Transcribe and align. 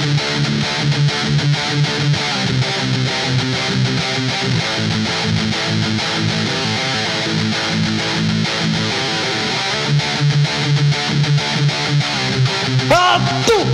Atut! 0.00 0.08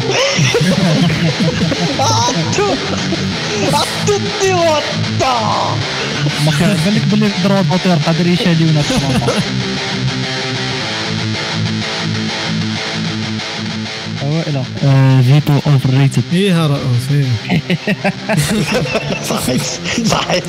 Atut! 2.02 2.80
Atut 3.70 4.24
diwatta! 4.42 5.34
Balik-balik 6.82 7.30
drawing 7.46 7.70
water, 7.70 7.94
kadiri 8.02 8.34
siya 8.34 8.58
di 8.58 8.66
ولا 14.45 14.63
اوائل 14.83 15.23
فيتو 15.23 15.53
اوفر 15.53 15.89
ريتد 15.89 16.23
ايه 16.33 16.67
رؤوف 16.67 17.11
ايه 17.11 17.61
صحيح 20.05 20.43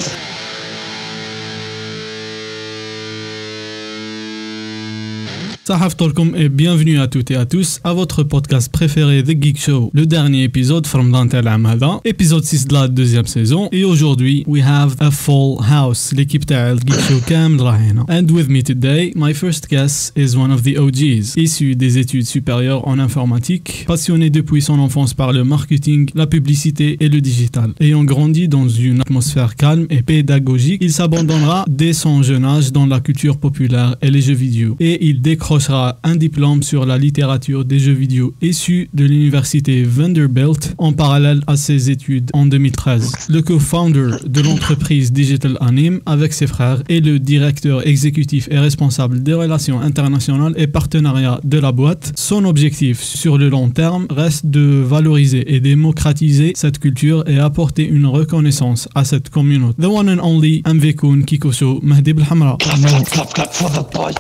Sahaf 5.68 5.98
Sahaftorkum 5.98 6.34
et 6.34 6.48
bienvenue 6.48 6.98
à 6.98 7.10
toutes 7.10 7.30
et 7.30 7.36
à 7.36 7.46
tous 7.46 7.82
à 7.84 7.94
votre 7.94 8.24
podcast 8.24 8.72
préféré 8.72 9.22
The 9.22 9.36
Geek 9.38 9.60
Show, 9.60 9.92
le 9.94 10.06
dernier 10.06 10.44
épisode 10.44 10.88
from 10.88 11.12
Dantel 11.12 11.46
Amada, 11.46 12.00
épisode 12.06 12.46
6 12.46 12.68
de 12.68 12.74
la 12.74 12.88
deuxième 12.88 13.26
saison. 13.26 13.68
Et 13.74 13.84
aujourd'hui, 13.84 14.46
we 14.48 14.64
have 14.64 14.96
a 15.02 15.12
full 15.12 15.58
house, 15.70 16.14
l'équipe 16.16 16.46
de 16.46 16.56
Geek 16.56 17.02
Show 17.10 17.20
Cam 17.28 17.60
And 18.08 18.32
with 18.32 18.48
me 18.48 18.64
today, 18.64 19.12
my 19.14 19.34
first 19.34 19.68
guest 19.70 20.14
is 20.16 20.38
one 20.38 20.54
of 20.54 20.64
the 20.64 20.78
OGs, 20.78 21.36
issu 21.36 21.76
des 21.76 21.98
études 21.98 22.28
supérieures 22.28 22.88
en 22.88 22.98
informatique, 22.98 23.84
passionné 23.88 24.30
depuis 24.30 24.62
son 24.62 24.80
enfance 24.80 25.14
par 25.14 25.34
le 25.34 25.44
marketing, 25.44 26.10
la 26.16 26.28
publicité 26.28 26.96
et 27.02 27.10
le 27.10 27.20
digital. 27.20 27.74
Ayant 27.82 28.06
grandi 28.06 28.48
dans 28.48 28.70
une 28.70 29.02
atmosphère 29.02 29.58
calme 29.58 29.86
et 29.90 30.02
pédagogique, 30.02 30.80
il 30.82 30.94
s'abandonnera 30.94 31.66
dès 31.68 31.92
son 31.92 32.24
jeune 32.24 32.46
âge 32.46 32.72
dans 32.72 32.86
la 32.86 33.02
culture 33.02 33.36
populaire 33.36 33.98
et 34.02 34.10
les 34.10 34.22
jeux 34.22 34.34
vidéo. 34.34 34.78
Et 34.80 35.06
il 35.10 35.22
décroche 35.22 35.57
sera 35.60 36.00
un 36.04 36.16
diplôme 36.16 36.64
sur 36.64 36.86
la 36.86 36.98
littérature 36.98 37.66
des 37.66 37.80
jeux 37.80 37.94
vidéo 37.94 38.34
issu 38.42 38.90
de 38.94 39.06
l'université 39.06 39.84
Vanderbilt 39.84 40.76
en 40.78 40.94
parallèle 40.94 41.42
à 41.48 41.56
ses 41.56 41.90
études 41.90 42.30
en 42.34 42.46
2013. 42.46 43.30
Le 43.30 43.42
co-founder 43.42 44.18
de 44.26 44.42
l'entreprise 44.42 45.12
Digital 45.12 45.58
Anime 45.62 46.02
avec 46.06 46.34
ses 46.34 46.48
frères 46.48 46.84
et 46.90 47.00
le 47.00 47.20
directeur 47.20 47.88
exécutif 47.88 48.48
et 48.52 48.60
responsable 48.60 49.24
des 49.24 49.34
relations 49.34 49.80
internationales 49.80 50.54
et 50.58 50.68
partenariats 50.68 51.40
de 51.44 51.60
la 51.60 51.72
boîte. 51.72 52.14
Son 52.16 52.46
objectif 52.46 53.02
sur 53.02 53.38
le 53.38 53.50
long 53.50 53.70
terme 53.70 54.08
reste 54.10 54.46
de 54.46 54.82
valoriser 54.82 55.56
et 55.56 55.60
démocratiser 55.60 56.54
cette 56.56 56.80
culture 56.80 57.24
et 57.28 57.40
apporter 57.40 57.88
une 57.88 58.06
reconnaissance 58.06 58.90
à 58.96 59.06
cette 59.06 59.30
communauté. 59.30 59.82
The 59.82 59.86
one 59.86 60.10
and 60.10 60.24
only 60.24 60.62
MV 60.66 60.96
Kikoso 61.26 61.80
Mahdi 61.84 62.14
boy. 62.14 64.14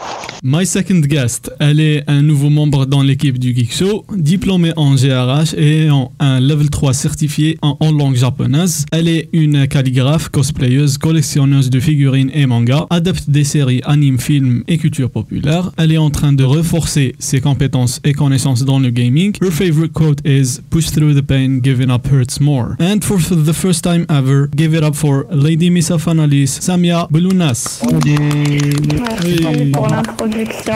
My 0.43 0.65
second 0.65 1.07
guest 1.07 1.26
elle 1.59 1.79
est 1.79 2.03
un 2.07 2.21
nouveau 2.21 2.49
membre 2.49 2.85
dans 2.85 3.01
l'équipe 3.01 3.37
du 3.37 3.53
Geek 3.55 3.73
Show, 3.73 4.05
diplômée 4.15 4.71
en 4.75 4.95
GRH 4.95 5.53
et 5.57 5.89
en 5.89 6.11
un 6.19 6.39
level 6.39 6.69
3 6.69 6.93
certifié 6.93 7.57
en, 7.61 7.75
langue 7.91 8.15
japonaise. 8.15 8.85
Elle 8.91 9.07
est 9.07 9.29
une 9.33 9.67
calligraphe, 9.67 10.29
cosplayeuse, 10.29 10.97
collectionneuse 10.97 11.69
de 11.69 11.79
figurines 11.79 12.31
et 12.33 12.45
mangas, 12.45 12.85
adepte 12.89 13.29
des 13.29 13.43
séries 13.43 13.81
anime, 13.85 14.19
films 14.19 14.63
et 14.67 14.77
culture 14.77 15.09
populaire. 15.09 15.71
Elle 15.77 15.91
est 15.91 15.97
en 15.97 16.09
train 16.09 16.33
de 16.33 16.43
renforcer 16.43 17.15
ses 17.19 17.41
compétences 17.41 17.99
et 18.03 18.13
connaissances 18.13 18.63
dans 18.63 18.79
le 18.79 18.89
gaming. 18.89 19.35
Her 19.41 19.51
favorite 19.51 19.93
quote 19.93 20.19
is 20.25 20.61
Push 20.69 20.91
through 20.91 21.15
the 21.15 21.25
pain, 21.25 21.59
giving 21.61 21.89
up 21.89 22.07
hurts 22.07 22.39
more. 22.39 22.75
And 22.79 23.01
for 23.01 23.17
the 23.17 23.53
first 23.53 23.83
time 23.83 24.05
ever, 24.09 24.47
give 24.55 24.75
it 24.75 24.83
up 24.83 24.95
for 24.95 25.25
Lady 25.31 25.69
Misa 25.69 25.97
Fanalis, 25.97 26.59
Samia 26.61 27.07
Belounas. 27.11 27.81
Merci 28.05 29.71
pour 29.73 29.87
l'introduction. 29.87 30.73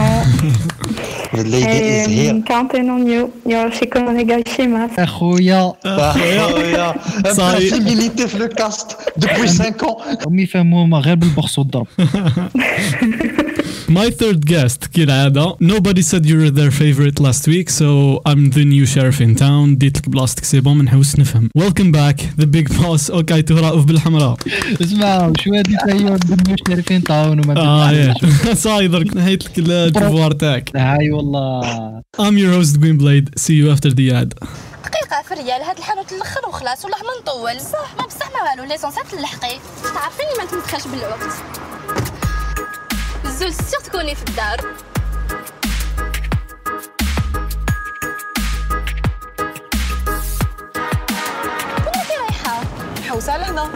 The 1.33 1.43
lady 1.45 1.79
is 1.91 2.07
Et 2.07 2.11
here. 2.19 2.43
quarantaine 2.49 2.95
new. 3.09 3.25
Yoshiko 3.47 3.99
onegaishimasu. 4.09 4.99
اخويا 4.99 5.73
Ah, 5.85 6.15
yeah, 6.17 6.59
yeah. 6.75 6.95
Ça 7.35 7.59
y 7.61 7.67
est. 7.67 7.73
Impossibilité 7.73 8.27
في 8.29 8.39
le 8.39 8.49
cast 8.49 8.97
depuis 9.19 9.49
5 9.49 9.83
ans. 9.83 10.27
هم 10.27 10.39
يفهموهم 10.39 10.95
غير 10.95 11.15
بالبخص 11.15 11.59
والضرب 11.59 11.87
My 13.91 14.11
third 14.11 14.47
guest, 14.47 14.87
كالعادة. 14.95 15.57
Nobody 15.61 16.03
said 16.03 16.27
you 16.27 16.37
were 16.39 16.51
their 16.51 16.71
favorite 16.71 17.21
last 17.21 17.47
week, 17.47 17.71
so 17.71 18.21
I'm 18.29 18.51
the 18.51 18.65
new 18.65 18.87
sheriff 18.87 19.21
in 19.21 19.37
town. 19.37 19.77
ديت 19.79 19.99
لك 19.99 20.09
بلاصتك 20.09 20.45
سي 20.45 20.61
بون 20.61 20.79
منحوس 20.79 21.19
نفهم. 21.19 21.49
Welcome 21.59 21.93
back, 21.93 22.21
the 22.41 22.47
big 22.47 22.69
boss, 22.69 23.11
اوكي 23.11 23.45
رؤوف 23.51 23.85
بالحمراء. 23.85 24.37
اسمع 24.83 25.33
شو 25.41 25.55
هادي 25.55 25.77
تايون 25.87 26.17
بدنا 26.17 26.57
شارفين 26.69 27.01
طاون 27.01 27.41
وما 27.41 27.57
اه 27.61 27.93
يا 27.93 28.15
تدري 28.21 28.55
صاي 28.55 28.89
درك 28.89 29.17
نهيت 29.17 29.43
لك 29.43 29.59
البوفوار 29.59 30.33
تاعك. 30.33 30.77
هاي 30.77 31.11
والله 31.11 32.03
I'm 32.19 32.37
your 32.39 32.53
host 32.57 32.81
Green 32.81 32.99
Blade. 32.99 33.41
See 33.41 33.55
you 33.61 33.71
after 33.75 33.91
the 33.91 34.11
ad. 34.11 34.49
دقيقة 34.85 35.23
في 35.29 35.35
ريال 35.35 35.63
هاد 35.63 35.79
الحانوت 35.79 36.13
الاخر 36.13 36.49
وخلاص 36.49 36.85
والله 36.85 36.99
ما 36.99 37.23
نطول 37.23 37.61
صح 37.61 37.95
ما 37.99 38.07
بصح 38.07 38.31
ما 38.33 38.51
والو 38.51 38.73
ليسونسات 38.73 39.05
تلحقي 39.13 39.57
تعرفيني 39.95 40.31
ما 40.39 40.45
نتمسخاش 40.45 40.87
بالوقت 40.87 41.33
الزول 43.44 43.66
سيغ 43.66 43.80
تكوني 43.80 44.16
في 44.16 44.24
الدار 44.30 44.60
وين 51.86 52.20
رايحة؟ 52.20 52.64
حوسة 53.10 53.38
لهنا 53.38 53.72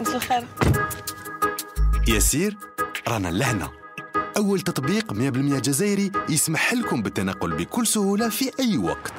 مساء 0.00 0.16
الخير 0.16 0.44
يسير 2.08 2.56
رانا 3.08 3.28
لهنا. 3.28 3.68
أول 4.36 4.60
تطبيق 4.60 5.12
100% 5.12 5.16
جزائري 5.60 6.12
يسمح 6.28 6.74
لكم 6.74 7.02
بالتنقل 7.02 7.56
بكل 7.56 7.86
سهولة 7.86 8.28
في 8.28 8.50
أي 8.60 8.78
وقت. 8.78 9.12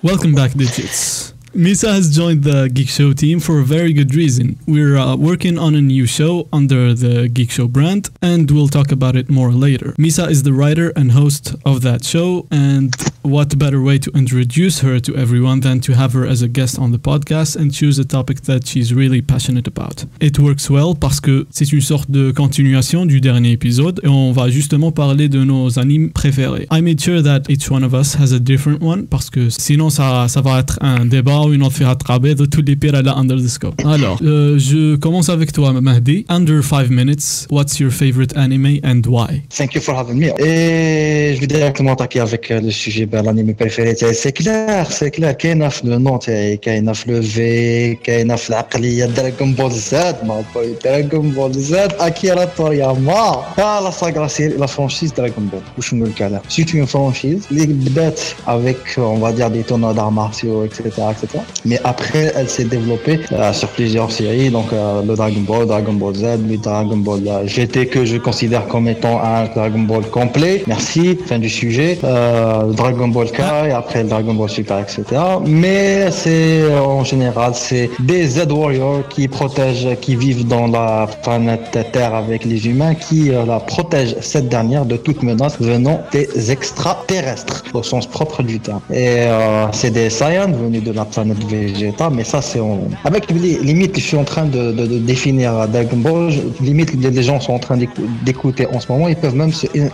Welcome 0.00 0.32
back, 0.32 0.52
digits. 0.52 1.32
Misa 1.52 1.92
has 1.92 2.14
joined 2.14 2.44
the 2.44 2.70
Geek 2.72 2.88
Show 2.88 3.12
team 3.14 3.40
for 3.40 3.58
a 3.58 3.64
very 3.64 3.92
good 3.92 4.14
reason. 4.14 4.56
We're 4.64 4.96
uh, 4.96 5.16
working 5.16 5.58
on 5.58 5.74
a 5.74 5.80
new 5.80 6.06
show 6.06 6.46
under 6.52 6.94
the 6.94 7.28
Geek 7.28 7.50
Show 7.50 7.66
brand, 7.66 8.10
and 8.22 8.48
we'll 8.48 8.68
talk 8.68 8.92
about 8.92 9.16
it 9.16 9.28
more 9.28 9.50
later. 9.50 9.94
Misa 9.98 10.30
is 10.30 10.44
the 10.44 10.52
writer 10.52 10.92
and 10.94 11.10
host 11.10 11.56
of 11.64 11.82
that 11.82 12.04
show, 12.04 12.46
and 12.52 12.94
what 13.22 13.56
better 13.56 13.80
way 13.82 13.98
to 13.98 14.10
introduce 14.14 14.82
her 14.82 15.00
to 15.00 15.14
everyone 15.16 15.60
than 15.60 15.80
to 15.80 15.92
have 15.92 16.12
her 16.14 16.26
as 16.26 16.42
a 16.42 16.48
guest 16.48 16.78
on 16.78 16.90
the 16.90 16.98
podcast 16.98 17.56
and 17.56 17.70
choose 17.70 17.98
a 17.98 18.04
topic 18.04 18.42
that 18.42 18.66
she's 18.66 18.92
really 18.94 19.20
passionate 19.22 19.66
about. 19.66 20.04
It 20.20 20.38
works 20.38 20.70
well 20.70 20.94
parce 20.98 21.20
que 21.20 21.46
c'est 21.50 21.72
une 21.72 21.80
sorte 21.80 22.10
de 22.10 22.30
continuation 22.30 23.06
du 23.06 23.20
dernier 23.20 23.52
épisode, 23.52 24.00
et 24.02 24.08
on 24.08 24.32
va 24.32 24.48
justement 24.50 24.92
parler 24.92 25.28
de 25.28 25.44
nos 25.44 25.78
animes 25.78 26.10
préférés. 26.10 26.66
I 26.70 26.80
made 26.80 27.00
sure 27.00 27.22
that 27.22 27.42
each 27.48 27.70
one 27.70 27.84
of 27.84 27.92
us 27.92 28.14
has 28.14 28.32
a 28.32 28.38
different 28.38 28.82
one 28.82 29.06
parce 29.06 29.30
que 29.30 29.50
sinon 29.50 29.90
ça, 29.90 30.26
ça 30.28 30.40
va 30.40 30.60
être 30.60 30.78
un 30.80 31.04
débat 31.04 31.42
ou 31.42 31.52
une 31.52 31.62
autre 31.62 31.76
firat 31.76 31.96
de 31.96 32.46
tous 32.46 32.62
les 32.62 32.76
pires 32.76 33.02
là 33.02 33.16
under 33.16 33.36
the 33.36 33.48
scope. 33.48 33.80
Alors, 33.84 34.18
euh, 34.22 34.58
je 34.58 34.96
commence 34.96 35.28
avec 35.28 35.52
toi, 35.52 35.72
Mahdi. 35.72 36.24
Under 36.28 36.62
5 36.62 36.90
minutes, 36.90 37.46
what's 37.50 37.78
your 37.78 37.90
favorite 37.90 38.36
anime 38.36 38.80
and 38.84 39.02
why? 39.06 39.42
Thank 39.50 39.74
you 39.74 39.80
for 39.80 39.98
having 39.98 40.18
me. 40.18 40.28
Et 40.40 41.34
je 41.34 41.40
vais 41.40 41.46
directement 41.46 41.92
attaquer 41.92 42.20
avec 42.20 42.50
euh, 42.50 42.60
le 42.60 42.70
sujet 42.70 43.06
ben, 43.07 43.23
l'anime 43.23 43.53
préféré. 43.53 43.95
تاعي. 43.95 44.13
C'est 44.13 44.31
clair, 44.31 44.91
c'est 44.91 45.11
clair. 45.11 45.33
كاينه 45.43 45.69
في 45.69 45.87
لو 45.87 45.97
نون 45.97 46.19
تاعي 46.19 46.57
كاينه 46.57 46.93
في 46.93 47.11
لو 47.11 47.21
في 47.21 47.95
كاينه 47.95 48.35
في 48.35 48.49
العقليه 48.49 49.05
دراغون 49.05 49.53
بول 49.53 49.71
زاد 49.71 50.25
ما 50.25 50.43
بوي 50.55 50.75
دراغون 50.83 51.29
بول 51.31 51.53
زاد 51.53 51.93
اكيرا 51.99 52.45
تورياما 52.45 53.45
اه 53.59 53.79
لا 53.83 53.91
ساغا 53.91 54.19
لا 54.19 54.27
سيري 54.27 54.57
لا 54.57 54.65
فرانشيز 54.65 55.11
دراغون 55.11 55.49
بول 55.51 55.61
واش 55.77 55.93
نقول 55.93 56.09
لك 56.09 56.21
عليها 56.21 56.41
سيت 56.49 56.75
اون 56.75 56.85
فرانشيز 56.85 57.47
اللي 57.51 57.65
بدات 57.65 58.19
avec 58.47 58.83
on 58.97 59.19
va 59.25 59.31
dire 59.37 59.49
des 59.55 59.63
tournois 59.69 59.93
d'arts 59.97 60.15
martiaux 60.23 60.59
etc 60.67 60.79
etc 61.13 61.23
mais 61.69 61.79
après 61.93 62.25
elle 62.37 62.49
s'est 62.55 62.69
développée 62.75 63.17
euh, 63.31 63.53
sur 63.59 63.69
plusieurs 63.77 64.11
séries 64.19 64.49
donc 64.57 64.69
euh, 64.73 65.01
le 65.07 65.13
Dragon 65.21 65.43
Ball 65.49 65.65
Dragon 65.73 65.95
Ball 66.01 66.15
Z 66.23 66.25
le 66.51 66.57
Dragon 66.57 66.99
Ball 67.05 67.21
euh, 67.27 67.47
GT 67.53 67.75
que 67.93 68.01
je 68.11 68.17
considère 68.27 68.63
comme 68.71 68.87
étant 68.95 69.15
un 69.33 69.41
Dragon 69.57 69.83
Ball 69.89 70.05
complet 70.19 70.55
merci 70.75 71.03
fin 71.29 71.39
du 71.45 71.51
sujet 71.61 71.91
euh, 72.03 72.67
le 72.69 72.73
Dragon 72.98 73.08
Ball 73.12 73.30
Kai 73.30 73.68
et 73.68 73.72
après 73.72 74.02
le 74.02 74.08
Dragon 74.08 74.34
Ball 74.34 74.48
Super 74.48 74.78
etc 74.80 75.02
mais 75.46 76.10
c'est 76.10 76.64
en 76.76 77.04
général 77.04 77.52
c'est 77.54 77.88
des 78.00 78.26
Z 78.26 78.50
Warriors 78.50 79.06
qui 79.08 79.28
protègent 79.28 79.94
qui 80.00 80.16
vivent 80.16 80.46
dans 80.46 80.66
la 80.66 81.06
planète 81.22 81.78
Terre 81.92 82.14
avec 82.14 82.44
les 82.44 82.66
humains 82.66 82.94
qui 82.94 83.30
euh, 83.30 83.44
la 83.46 83.60
protègent 83.60 84.16
cette 84.20 84.48
dernière 84.48 84.84
de 84.84 84.96
toute 84.96 85.22
menace 85.22 85.56
venant 85.60 86.00
des 86.12 86.50
extraterrestres 86.50 87.62
au 87.72 87.82
sens 87.84 88.04
propre 88.06 88.42
du 88.42 88.58
terme 88.58 88.80
et 88.90 89.20
euh, 89.26 89.66
c'est 89.72 89.90
des 89.90 90.10
Saiyans 90.10 90.50
venus 90.52 90.82
de 90.82 90.92
la 90.92 91.04
planète 91.04 91.42
Vegeta, 91.48 92.10
mais 92.10 92.24
ça 92.24 92.40
c'est 92.42 92.60
en... 92.60 92.80
avec 93.04 93.30
les 93.30 93.58
limites, 93.58 93.96
je 93.96 94.00
suis 94.10 94.16
en 94.16 94.24
train 94.24 94.46
de, 94.46 94.72
de, 94.72 94.86
de 94.86 94.98
définir 94.98 95.68
Dragon 95.68 95.96
Ball. 95.98 96.32
Limite, 96.60 96.92
les 96.94 97.22
gens 97.22 97.38
sont 97.40 97.52
en 97.52 97.58
train 97.58 97.76
d'écou- 97.76 98.08
d'écouter 98.24 98.66
en 98.74 98.80
ce 98.80 98.90
moment, 98.90 99.06
ils 99.08 99.16
peuvent 99.16 99.36
même 99.36 99.52
se 99.52 99.66
in- 99.76 99.90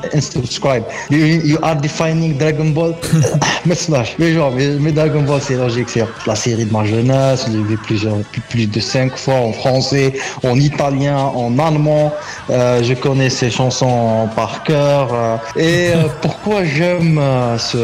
you 1.10 1.58
are 1.62 1.76
defining 1.76 2.36
Dragon 2.38 2.70
Ball. 2.70 2.93
Mais 3.66 3.74
slash, 3.74 4.16
mais 4.18 4.32
genre, 4.32 4.52
mais, 4.54 4.68
mais 4.80 4.92
Dragon 4.92 5.22
Ball 5.22 5.40
c'est 5.40 5.56
logique, 5.56 5.88
c'est 5.90 6.04
la 6.26 6.34
série 6.34 6.64
de 6.64 6.72
ma 6.72 6.84
jeunesse. 6.84 7.46
J'ai 7.50 7.62
vu 7.62 7.76
plusieurs, 7.76 8.16
plus, 8.48 8.66
de 8.66 8.80
cinq 8.80 9.16
fois 9.16 9.34
en 9.34 9.52
français, 9.52 10.12
en 10.42 10.56
italien, 10.58 11.16
en 11.18 11.58
allemand. 11.58 12.12
Euh, 12.50 12.82
je 12.82 12.94
connais 12.94 13.30
ces 13.30 13.50
chansons 13.50 14.28
par 14.36 14.62
cœur. 14.64 15.08
euh, 15.12 15.36
et 15.56 15.90
euh, 15.94 16.08
pourquoi 16.22 16.64
j'aime 16.64 17.20
ce, 17.58 17.78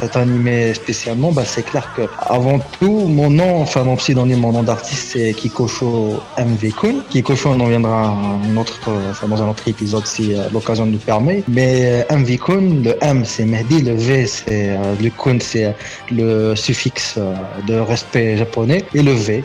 cet 0.00 0.16
animé 0.16 0.74
spécialement? 0.74 1.32
Bah, 1.32 1.42
C'est 1.46 1.62
clair 1.64 1.90
que 1.96 2.02
avant 2.18 2.60
tout, 2.80 3.06
mon 3.08 3.30
nom, 3.30 3.62
enfin 3.62 3.82
mon 3.84 3.96
pseudonyme, 3.96 4.40
mon 4.40 4.52
nom 4.52 4.62
d'artiste, 4.62 5.10
c'est 5.12 5.32
Kikosho 5.34 6.20
MV 6.38 6.72
Kun. 6.80 6.94
Kikosho, 7.10 7.50
on 7.50 7.60
en 7.60 7.66
viendra 7.66 8.16
un 8.16 8.56
autre, 8.56 8.80
enfin, 9.10 9.28
dans 9.28 9.42
un 9.42 9.48
autre 9.48 9.66
épisode 9.66 10.06
si 10.06 10.34
l'occasion 10.52 10.86
nous 10.86 10.98
permet. 10.98 11.42
Mais 11.48 12.06
MV 12.10 12.38
Kun, 12.38 12.82
le 12.84 12.96
M 13.02 13.24
c'est 13.24 13.44
Mehdi, 13.44 13.82
le 13.82 13.94
V 13.94 14.26
c'est 14.26 14.53
euh, 14.54 14.94
le 15.00 15.10
Kun, 15.10 15.38
c'est 15.40 15.74
le 16.10 16.54
suffixe 16.54 17.14
euh, 17.18 17.34
de 17.66 17.74
respect 17.74 18.36
japonais. 18.36 18.84
Et 18.94 19.02
le 19.02 19.12
V, 19.12 19.44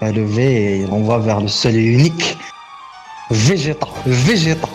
bah, 0.00 0.12
le 0.12 0.24
V, 0.24 0.86
on 0.90 1.02
va 1.02 1.18
vers 1.18 1.40
le 1.40 1.48
seul 1.48 1.76
et 1.76 1.84
unique 1.84 2.36
Vegeta. 3.30 3.88
Vegeta 4.06 4.68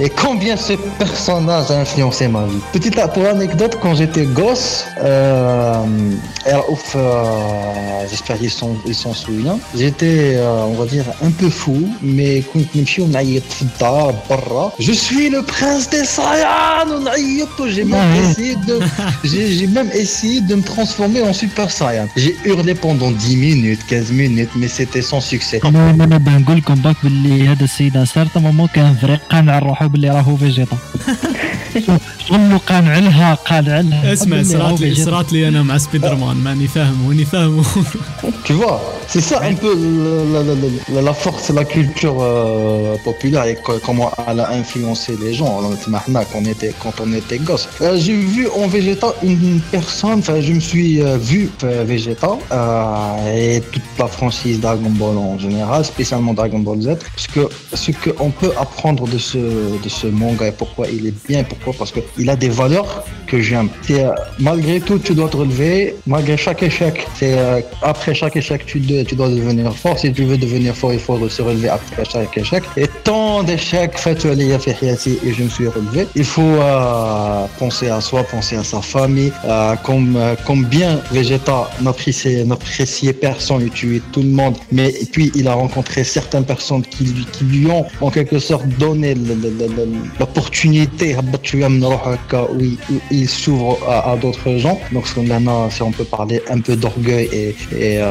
et 0.00 0.08
combien 0.08 0.56
ce 0.56 0.72
personnage 0.98 1.70
a 1.70 1.80
influencé 1.80 2.28
ma 2.28 2.44
vie. 2.46 2.58
Petite 2.72 2.98
anecdote, 2.98 3.78
quand 3.80 3.94
j'étais 3.94 4.24
gosse, 4.24 4.84
euh, 5.02 5.84
euh, 6.46 8.06
j'espère 8.10 8.38
qu'ils 8.38 8.50
s'en 8.50 8.76
ils 8.86 8.94
sont 8.94 9.14
souviennent. 9.14 9.58
J'étais, 9.76 10.36
euh, 10.36 10.64
on 10.66 10.74
va 10.74 10.86
dire, 10.86 11.04
un 11.22 11.30
peu 11.30 11.48
fou, 11.50 11.88
mais 12.02 12.42
quand 12.52 12.60
je 14.78 14.92
suis 14.92 15.28
le 15.28 15.42
prince 15.42 15.88
des 15.90 16.04
Saiyans. 16.04 16.50
Oh, 17.58 17.68
j'ai 17.68 17.84
même 17.84 18.30
essayé 18.30 18.56
de, 18.66 18.80
j'ai 19.24 19.66
même 19.66 19.90
essayé 19.94 20.40
de 20.40 20.54
me 20.54 20.62
transformer 20.62 21.22
en 21.22 21.32
Super 21.32 21.70
Saiyan. 21.70 22.08
J'ai 22.16 22.36
hurlé 22.44 22.74
pendant 22.74 23.10
10 23.10 23.36
minutes, 23.36 23.80
15 23.86 24.10
minutes, 24.10 24.50
mais 24.56 24.68
c'était 24.68 25.02
sans 25.02 25.20
succès. 25.20 25.60
انا 29.81 29.81
انا 29.81 29.81
بنقول 29.81 29.81
لكم 29.81 29.81
باك 29.81 29.81
باللي 29.81 29.81
هذا 29.81 29.81
السيد 29.81 29.81
à 29.81 29.81
certain 29.81 29.81
moment 29.81 29.81
كان 29.81 29.81
فريق 29.81 29.81
قانع 29.81 29.81
روحو 29.81 29.87
باللي 29.87 30.09
راهو 30.09 30.37
فيجيتا 30.37 30.77
شغل 32.27 32.57
قانع 32.57 32.99
لها 32.99 33.33
قانع 33.35 33.79
لها 33.79 34.13
اسمع 34.13 34.37
باللي 34.37 34.55
راهو 34.55 34.67
صرات 34.75 34.81
لي 34.81 34.87
فيجيتا. 34.89 35.05
صرات 35.11 35.33
لي 35.33 35.47
انا 35.47 35.63
مع 35.63 35.77
سبيدر 35.77 36.15
مان 36.15 36.37
ماني 36.37 36.67
فاهم 36.67 37.05
وني 37.07 37.25
فاهمه 37.25 37.63
Tu 38.49 38.53
vois, 38.61 38.79
c'est 39.13 39.25
ça 39.29 39.37
un 39.51 39.55
peu 39.63 39.71
la, 40.33 40.41
la- 40.47 40.57
la- 40.63 40.95
la- 40.95 41.01
la 41.09 41.15
force 41.23 41.45
de 41.51 41.55
la 41.61 41.65
culture 41.75 42.17
euh, 42.21 42.95
populaire 43.09 43.45
et 43.51 43.55
co- 43.65 43.79
comment 43.87 44.09
elle 44.29 44.39
a 44.45 44.47
influencé 44.61 45.11
les 45.23 45.33
gens. 45.39 45.51
Alors, 45.59 45.73
Maintenant, 45.95 46.23
quand 46.31 46.39
on 46.41 46.45
était, 46.53 46.73
quand 46.83 46.95
on 47.05 47.09
était 47.21 47.39
gosse. 47.49 47.65
Euh, 47.81 47.97
j'ai 48.03 48.17
vu 48.35 48.43
en 48.61 48.65
Vegeta 48.75 49.09
une 49.31 49.59
personne, 49.75 50.19
enfin, 50.23 50.37
je 50.47 50.51
me 50.57 50.63
suis 50.71 50.91
euh, 51.01 51.17
vu 51.31 51.41
euh, 51.63 51.83
Vegeta 51.91 52.31
euh, 52.37 53.37
et 53.41 53.61
toute 53.73 53.89
la 54.03 54.07
franchise 54.17 54.57
Dragon 54.65 54.91
Ball 55.01 55.17
en 55.33 55.37
général, 55.45 55.81
spécialement 55.93 56.33
Dragon 56.39 56.59
Ball 56.67 56.79
Z, 56.87 56.87
parce 57.15 57.27
que 57.35 57.43
ce 57.83 57.91
qu'on 58.03 58.31
peut 58.41 58.53
apprendre 58.65 59.03
de 59.13 59.19
ce, 59.29 59.37
de 59.85 59.89
ce 59.99 60.07
manga 60.21 60.45
et 60.51 60.55
pourquoi 60.61 60.85
il 60.97 61.03
est 61.11 61.17
bien, 61.29 61.41
pourquoi 61.51 61.60
parce 61.78 61.92
qu'il 61.92 62.28
a 62.28 62.36
des 62.36 62.48
valeurs 62.48 63.04
que 63.28 63.40
j'aime. 63.40 63.68
C'est, 63.82 64.04
euh, 64.04 64.10
malgré 64.40 64.80
tout, 64.80 64.98
tu 64.98 65.14
dois 65.14 65.28
te 65.28 65.36
relever, 65.36 65.94
malgré 66.06 66.36
chaque 66.36 66.62
échec. 66.62 67.06
C'est 67.14 67.38
euh, 67.38 67.60
après 67.82 68.14
chaque 68.14 68.36
échec, 68.36 68.66
tu, 68.66 68.80
de- 68.80 69.04
tu 69.04 69.14
dois 69.14 69.28
devenir 69.28 69.72
fort. 69.74 69.96
Si 69.98 70.12
tu 70.12 70.24
veux 70.24 70.36
devenir 70.36 70.74
fort, 70.74 70.92
il 70.92 70.98
faut 70.98 71.28
se 71.28 71.42
relever 71.42 71.68
après 71.68 72.04
chaque 72.04 72.36
échec. 72.36 72.62
Et 72.76 72.88
tant 73.04 73.21
tellement 73.32 73.42
d'échecs 73.42 73.98
faits 73.98 74.24
et 74.24 75.32
je 75.32 75.42
me 75.42 75.48
suis 75.48 75.68
relevé. 75.68 76.06
Il 76.14 76.24
faut 76.24 76.42
euh, 76.42 77.46
penser 77.58 77.88
à 77.88 78.00
soi, 78.00 78.24
penser 78.24 78.56
à 78.56 78.64
sa 78.64 78.80
famille, 78.82 79.32
euh, 79.44 79.74
comme, 79.76 80.16
euh, 80.16 80.34
bien 80.68 81.00
Vegeta 81.10 81.70
n'appréciait 81.80 83.12
personne, 83.12 83.62
il 83.62 83.70
tuait 83.70 84.02
tout 84.12 84.22
le 84.22 84.28
monde, 84.28 84.56
mais 84.70 84.90
et 84.90 85.06
puis 85.06 85.32
il 85.34 85.48
a 85.48 85.54
rencontré 85.54 86.04
certaines 86.04 86.44
personnes 86.44 86.82
qui 86.82 87.04
lui, 87.42 87.66
ont 87.70 87.86
en 88.00 88.10
quelque 88.10 88.38
sorte 88.38 88.66
donné 88.78 89.14
l'opportunité 90.18 91.16
où 91.16 92.62
il 93.10 93.28
s'ouvre 93.28 93.78
à, 93.88 94.16
d'autres 94.16 94.56
gens. 94.58 94.78
Donc 94.92 95.06
ce 95.06 95.14
qu'on 95.14 95.30
a, 95.30 95.70
si 95.70 95.82
on 95.82 95.90
peut 95.90 96.04
parler 96.04 96.42
un 96.50 96.60
peu 96.60 96.76
d'orgueil 96.76 97.28
et, 97.32 97.98
euh, 97.98 98.06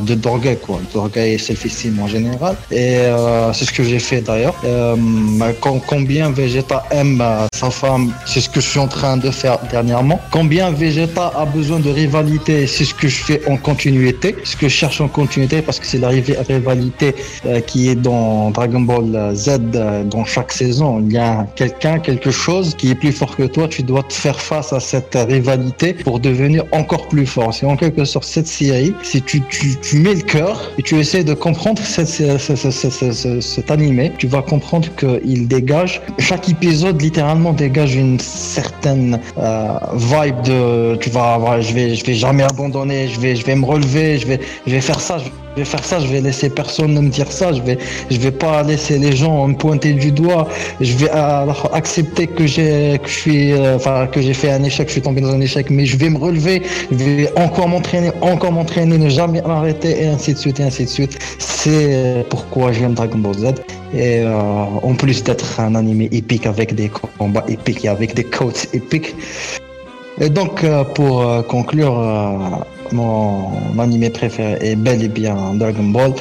de 0.00 0.14
d'orgueil 0.14 0.58
quoi, 0.58 0.80
d'orgueil 0.92 1.34
et 1.34 1.38
self-esteem 1.38 1.98
en 2.00 2.06
général 2.06 2.56
c'est 3.58 3.64
ce 3.64 3.72
que 3.72 3.82
j'ai 3.82 3.98
fait 3.98 4.20
d'ailleurs. 4.20 4.54
Euh, 4.64 4.94
com- 5.60 5.80
combien 5.86 6.30
Vegeta 6.30 6.84
aime 6.90 7.20
euh, 7.20 7.46
sa 7.54 7.70
femme, 7.70 8.12
c'est 8.24 8.40
ce 8.40 8.48
que 8.48 8.60
je 8.60 8.68
suis 8.68 8.78
en 8.78 8.86
train 8.88 9.16
de 9.16 9.30
faire 9.30 9.58
dernièrement. 9.70 10.20
Combien 10.30 10.70
Vegeta 10.70 11.32
a 11.36 11.44
besoin 11.44 11.80
de 11.80 11.90
rivalité, 11.90 12.66
c'est 12.66 12.84
ce 12.84 12.94
que 12.94 13.08
je 13.08 13.20
fais 13.24 13.40
en 13.48 13.56
continuité, 13.56 14.36
ce 14.44 14.54
que 14.56 14.68
je 14.68 14.74
cherche 14.74 15.00
en 15.00 15.08
continuité 15.08 15.60
parce 15.62 15.80
que 15.80 15.86
c'est 15.86 15.98
la 15.98 16.10
riv- 16.10 16.36
rivalité 16.48 17.14
euh, 17.46 17.60
qui 17.60 17.88
est 17.88 17.94
dans 17.96 18.50
Dragon 18.50 18.80
Ball 18.80 19.32
Z 19.34 19.58
dans 20.14 20.24
chaque 20.24 20.52
saison. 20.52 21.00
Il 21.04 21.12
y 21.12 21.18
a 21.18 21.46
quelqu'un, 21.56 21.98
quelque 21.98 22.30
chose 22.30 22.74
qui 22.78 22.90
est 22.90 22.94
plus 22.94 23.12
fort 23.12 23.34
que 23.36 23.42
toi. 23.44 23.66
Tu 23.68 23.82
dois 23.82 24.02
te 24.04 24.12
faire 24.12 24.40
face 24.40 24.72
à 24.72 24.80
cette 24.80 25.16
rivalité 25.28 25.94
pour 25.94 26.20
devenir 26.20 26.64
encore 26.72 27.08
plus 27.08 27.26
fort. 27.26 27.52
C'est 27.54 27.66
en 27.66 27.76
quelque 27.76 28.04
sorte 28.04 28.24
cette 28.26 28.46
série. 28.46 28.94
Si 29.02 29.20
tu, 29.22 29.42
tu, 29.48 29.98
mets 29.98 30.14
le 30.14 30.20
cœur 30.22 30.70
et 30.78 30.82
tu 30.82 30.96
essaies 30.98 31.24
de 31.24 31.34
comprendre 31.34 31.82
cette, 31.84 32.08
ce- 32.08 32.38
ce- 32.38 32.56
ce- 32.56 32.70
ce- 32.90 33.12
ce- 33.12 33.38
cet 33.48 33.70
animé, 33.70 34.12
tu 34.18 34.26
vas 34.26 34.42
comprendre 34.42 34.88
qu'il 34.96 35.48
dégage, 35.48 36.02
chaque 36.18 36.48
épisode 36.48 37.00
littéralement 37.00 37.52
dégage 37.52 37.94
une 37.94 38.20
certaine 38.20 39.20
euh, 39.38 39.78
vibe 39.94 40.40
de, 40.42 40.96
tu 40.96 41.10
vas 41.10 41.60
je 41.60 41.72
vais, 41.72 41.94
je 41.94 42.04
vais 42.04 42.14
jamais 42.14 42.42
abandonner, 42.42 43.08
je 43.08 43.18
vais, 43.20 43.34
je 43.34 43.44
vais 43.44 43.56
me 43.56 43.64
relever, 43.64 44.18
je 44.18 44.26
vais, 44.26 44.40
je 44.66 44.72
vais 44.72 44.80
faire 44.80 45.00
ça, 45.00 45.18
vais 45.58 45.64
faire 45.64 45.84
ça, 45.84 46.00
je 46.00 46.06
vais 46.06 46.20
laisser 46.20 46.50
personne 46.50 46.94
me 47.00 47.08
dire 47.08 47.30
ça, 47.30 47.52
je 47.52 47.62
vais, 47.62 47.78
je 48.10 48.18
vais 48.18 48.30
pas 48.30 48.62
laisser 48.62 48.98
les 48.98 49.14
gens 49.14 49.46
me 49.48 49.54
pointer 49.54 49.92
du 49.92 50.12
doigt, 50.12 50.48
je 50.80 50.96
vais 50.96 51.10
accepter 51.72 52.26
que 52.26 52.46
j'ai, 52.46 52.98
que 53.02 53.08
je 53.08 53.14
suis, 53.14 53.52
euh, 53.52 53.76
enfin 53.76 54.06
que 54.06 54.20
j'ai 54.20 54.34
fait 54.34 54.50
un 54.50 54.62
échec, 54.62 54.88
je 54.88 54.92
suis 54.92 55.02
tombé 55.02 55.20
dans 55.20 55.32
un 55.32 55.40
échec, 55.40 55.70
mais 55.70 55.84
je 55.86 55.96
vais 55.96 56.10
me 56.10 56.18
relever, 56.18 56.62
je 56.90 56.96
vais 56.96 57.38
encore 57.38 57.68
m'entraîner, 57.68 58.10
encore 58.20 58.52
m'entraîner, 58.52 58.98
ne 58.98 59.08
jamais 59.08 59.42
m'arrêter 59.42 60.02
et 60.02 60.06
ainsi 60.06 60.34
de 60.34 60.38
suite 60.38 60.60
et 60.60 60.64
ainsi 60.64 60.84
de 60.84 60.90
suite. 60.90 61.18
C'est 61.38 61.70
euh, 61.70 62.22
pourquoi 62.28 62.72
j'aime 62.72 62.94
Dragon 62.94 63.18
Ball 63.18 63.34
Z. 63.34 63.44
Et 63.94 64.20
euh, 64.20 64.34
en 64.82 64.94
plus 64.94 65.24
d'être 65.24 65.60
un 65.60 65.74
animé 65.74 66.08
épique 66.12 66.46
avec 66.46 66.74
des 66.74 66.90
combats 67.18 67.44
épiques 67.48 67.84
et 67.84 67.88
avec 67.88 68.14
des 68.14 68.24
codes 68.24 68.58
épiques. 68.72 69.14
Et 70.20 70.28
donc 70.28 70.66
pour 70.94 71.46
conclure, 71.46 71.94
euh, 72.92 72.96
mon 72.96 73.78
animé 73.78 74.10
préféré 74.10 74.58
est 74.60 74.76
bel 74.76 75.02
et 75.02 75.08
bien 75.08 75.54
Dragon 75.54 75.84
Ball. 75.84 76.12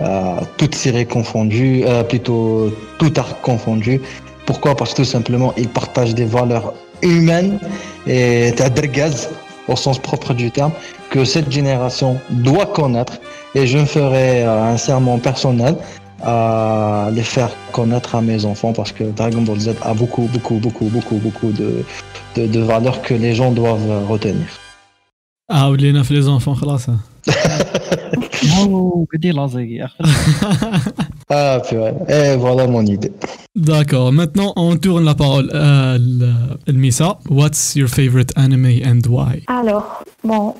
Euh, 0.00 0.40
toutes 0.56 0.74
séries 0.74 1.06
confondues, 1.06 1.84
euh, 1.86 2.02
plutôt 2.02 2.72
tout 2.98 3.12
arc 3.16 3.40
confondu. 3.42 4.00
Pourquoi? 4.46 4.74
Parce 4.74 4.92
que 4.92 4.98
tout 4.98 5.04
simplement, 5.04 5.52
il 5.56 5.68
partage 5.68 6.14
des 6.14 6.24
valeurs 6.24 6.74
humaines 7.02 7.58
et 8.06 8.52
tadrgaz, 8.56 9.30
au 9.68 9.76
sens 9.76 9.98
propre 9.98 10.34
du 10.34 10.50
terme, 10.50 10.72
que 11.10 11.24
cette 11.24 11.50
génération 11.50 12.18
doit 12.30 12.66
connaître. 12.66 13.20
Et 13.54 13.66
je 13.66 13.78
me 13.78 13.84
ferai 13.84 14.44
euh, 14.44 14.62
un 14.62 14.76
serment 14.76 15.18
personnel 15.18 15.76
à 16.22 17.08
les 17.12 17.22
faire 17.22 17.50
connaître 17.72 18.14
à 18.14 18.20
mes 18.22 18.44
enfants 18.44 18.72
parce 18.72 18.92
que 18.92 19.04
Dragon 19.04 19.42
Ball 19.42 19.58
Z 19.58 19.70
a 19.82 19.92
beaucoup, 19.92 20.28
beaucoup, 20.32 20.54
beaucoup, 20.54 20.86
beaucoup, 20.86 21.16
beaucoup 21.16 21.50
de, 21.52 21.84
de, 22.36 22.60
valeurs 22.60 23.02
que 23.02 23.14
les 23.14 23.34
gens 23.34 23.50
doivent 23.50 23.90
euh, 23.90 24.06
retenir. 24.08 24.46
اه 25.51 25.69
ولينا 25.69 26.03
في 26.03 26.13
لي 26.13 26.21
زونفون 26.21 26.55
خلاص 26.55 26.89
هو 28.57 29.05
قد 29.13 29.25
لازق 29.25 29.59
يا 29.59 29.85
اخي 29.85 30.03
Ah, 31.29 31.59
puis 31.65 31.75
ouais. 31.77 31.93
Et 32.17 32.37
voilà 32.37 32.67
mon 32.67 32.85
idée. 32.95 33.11
D'accord, 33.69 34.13
maintenant 34.13 34.53
on 34.55 34.77
tourne 34.77 35.03
la 35.03 35.13
parole 35.23 35.47
à 35.53 35.95
L- 35.95 36.57
Elmisa. 36.69 37.07
What's 37.39 37.75
your 37.75 37.89
favorite 37.89 38.31
anime 38.37 38.71
and 38.89 39.01
why 39.15 39.33
Alors, 39.61 39.85
bon, 40.24 40.54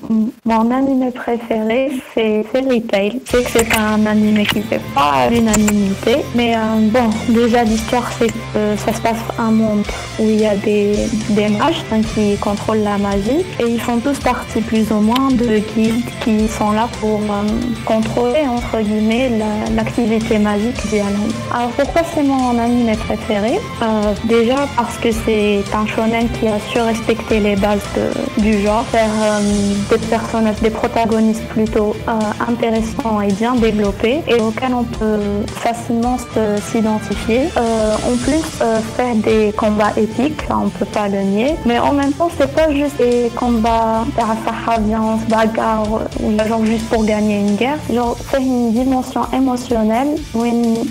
mon 0.45 0.71
animé 0.71 1.11
préféré, 1.11 1.91
c'est 2.13 2.43
Fairy 2.51 2.81
Tail. 2.83 3.21
Je 3.25 3.31
sais 3.37 3.43
que 3.43 3.49
c'est 3.51 3.77
un 3.77 4.05
animé 4.05 4.45
qui 4.45 4.61
fait 4.61 4.81
pas 4.93 5.29
l'unanimité, 5.29 6.17
mais 6.35 6.55
euh, 6.55 6.59
bon, 6.91 7.09
déjà 7.29 7.63
l'histoire, 7.63 8.09
c'est 8.19 8.27
que 8.27 8.75
ça 8.85 8.93
se 8.93 9.01
passe 9.01 9.17
un 9.39 9.51
monde 9.51 9.83
où 10.19 10.23
il 10.23 10.41
y 10.41 10.45
a 10.45 10.55
des, 10.55 10.95
des 11.29 11.47
mages 11.49 11.83
hein, 11.91 12.01
qui 12.13 12.35
contrôlent 12.37 12.83
la 12.83 12.97
magie 12.97 13.45
et 13.59 13.63
ils 13.67 13.79
font 13.79 13.97
tous 13.99 14.19
partie 14.19 14.61
plus 14.61 14.91
ou 14.91 14.99
moins 14.99 15.29
de 15.31 15.59
guildes 15.75 16.03
qui 16.23 16.47
sont 16.47 16.71
là 16.71 16.87
pour 16.99 17.19
euh, 17.21 17.43
contrôler, 17.85 18.41
entre 18.47 18.81
guillemets, 18.81 19.29
la- 19.29 19.73
l'activité 19.75 20.37
magique 20.39 20.75
du 20.89 20.99
anime. 20.99 21.31
Alors 21.53 21.69
pourquoi 21.71 22.01
c'est 22.13 22.23
mon 22.23 22.57
animé 22.59 22.93
préféré? 22.95 23.59
Euh, 23.81 24.13
Déjà 24.25 24.67
parce 24.75 24.97
que 24.97 25.11
c'est 25.11 25.61
un 25.73 25.85
shonen 25.87 26.27
qui 26.39 26.47
a 26.47 26.59
su 26.71 26.79
respecter 26.79 27.39
les 27.39 27.55
bases 27.55 27.81
du 28.37 28.61
genre, 28.61 28.83
faire 28.91 29.09
des 29.89 29.97
personnages, 29.97 30.59
des 30.61 30.69
protagonistes 30.69 31.43
plutôt 31.49 31.95
euh, 32.07 32.11
intéressants 32.47 33.21
et 33.21 33.31
bien 33.31 33.55
développés 33.55 34.21
et 34.27 34.35
auxquels 34.41 34.73
on 34.73 34.83
peut 34.83 35.19
facilement 35.47 36.17
s'identifier. 36.71 37.49
Euh, 37.57 37.95
en 37.95 38.15
plus, 38.17 38.43
euh, 38.61 38.79
faire 38.95 39.15
des 39.15 39.53
combats 39.55 39.93
épiques, 39.97 40.41
ça, 40.47 40.57
on 40.57 40.69
peut 40.69 40.85
pas 40.85 41.07
le 41.07 41.21
nier. 41.21 41.55
Mais 41.65 41.79
en 41.79 41.93
même 41.93 42.13
temps, 42.13 42.29
c'est 42.37 42.53
pas 42.53 42.71
juste 42.71 42.97
des 42.97 43.31
combats 43.35 44.05
violence, 44.85 45.21
bagarre, 45.29 45.83
ou 46.21 46.31
genre 46.47 46.65
juste 46.65 46.87
pour 46.89 47.03
gagner 47.05 47.39
une 47.39 47.55
guerre. 47.55 47.77
Genre, 47.93 48.17
c'est 48.31 48.41
une 48.41 48.71
dimension 48.71 49.21
émotionnelle 49.33 50.15
où 50.33 50.43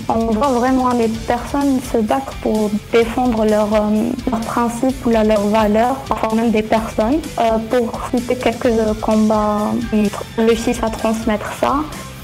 on 0.09 0.25
voit 0.27 0.47
vraiment 0.59 0.89
les 0.93 1.07
personnes 1.07 1.79
se 1.91 1.97
battre 1.97 2.33
pour 2.41 2.69
défendre 2.91 3.45
leurs 3.45 3.69
leurs 4.29 4.39
principes 4.41 5.05
ou 5.05 5.09
leurs 5.09 5.47
valeurs, 5.47 5.95
parfois 6.07 6.35
même 6.35 6.51
des 6.51 6.61
personnes. 6.61 7.19
Pour 7.69 8.01
citer 8.11 8.35
euh, 8.65 8.93
combats 9.01 9.71
tr- 9.93 10.09
réussissent 10.37 10.83
à 10.83 10.89
transmettre 10.89 11.51
ça, 11.59 11.75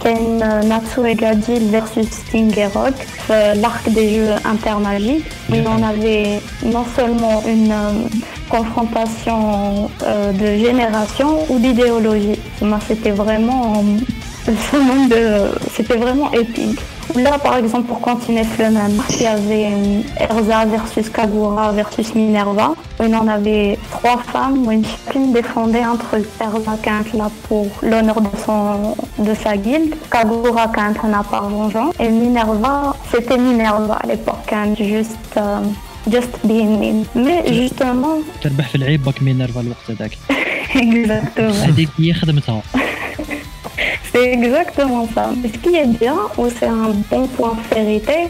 Ken 0.04 0.38
Natsu 0.66 1.06
et 1.08 1.16
Gadil 1.16 1.68
versus 1.70 2.08
Sting 2.10 2.58
et 2.58 2.68
Rock, 2.68 2.94
l'arc 3.30 3.90
des 3.90 4.16
jeux 4.16 4.32
intermagiques. 4.46 5.26
où 5.52 5.56
on 5.68 5.84
avait 5.84 6.42
non 6.64 6.86
seulement 6.96 7.44
une 7.46 7.72
euh, 7.72 8.08
confrontation 8.50 9.90
euh, 10.04 10.32
de 10.32 10.58
génération 10.66 11.46
ou 11.50 11.60
d'idéologie. 11.60 12.40
C'était 12.88 13.12
vraiment, 13.12 13.84
euh, 15.12 15.52
c'était 15.76 15.98
vraiment 15.98 16.32
épique. 16.32 16.80
Là, 17.17 17.39
par 17.39 17.57
exemple, 17.59 17.87
pour 17.87 18.01
continuer 18.01 18.45
sur 18.45 18.65
le 18.67 18.71
même, 18.73 18.97
il 19.11 19.23
y 19.23 19.27
avait 19.27 19.69
euh, 19.73 20.25
Erza 20.29 20.65
versus 20.65 21.09
Kagura 21.11 21.71
versus 21.73 22.15
Minerva. 22.15 22.75
où 22.99 23.05
Il 23.05 23.15
en 23.15 23.29
avait 23.29 23.79
trois 23.91 24.19
femmes, 24.19 24.67
où 24.67 24.71
une 24.73 24.85
chacune 24.85 25.33
défendait 25.33 25.83
un 25.83 25.97
truc. 25.97 26.27
Erza 26.41 26.77
qui 26.83 26.89
est 26.89 27.19
là 27.19 27.31
pour 27.47 27.69
l'honneur 27.83 28.21
de, 28.21 28.29
son, 28.45 28.97
de 29.19 29.35
sa 29.35 29.57
guilde, 29.57 29.95
Kagura 30.11 30.69
qui 30.69 30.81
est 30.81 31.11
là 31.11 31.23
par 31.31 31.49
vengeance, 31.49 31.95
et 32.01 32.09
Minerva, 32.09 32.97
c'était 33.13 33.39
Minerva 33.39 33.95
à 34.03 34.07
l'époque, 34.07 34.51
hein, 34.53 34.75
juste, 34.75 35.37
euh, 35.37 35.61
just 36.11 36.33
being 36.45 36.79
mean. 36.81 37.05
Mais 37.15 37.45
justement, 37.53 38.23
تربح 38.43 38.69
في 38.69 38.75
العيب 38.75 39.05
باك 39.05 39.23
مينيرفا 39.23 39.61
الوقت 39.61 39.91
هذاك 39.91 40.11
exactement. 40.75 41.69
هذيك 41.69 41.89
هي 41.99 42.13
خدمتها 42.15 42.63
c'est 44.12 44.34
exactement 44.34 45.08
ça. 45.14 45.30
Ce 45.44 45.58
qui 45.60 45.76
est 45.76 45.86
bien, 45.86 46.16
ou 46.38 46.48
c'est 46.50 46.68
un 46.68 46.92
bon 47.10 47.28
point 47.28 47.56
Fairy 47.70 48.02
Tail, 48.02 48.30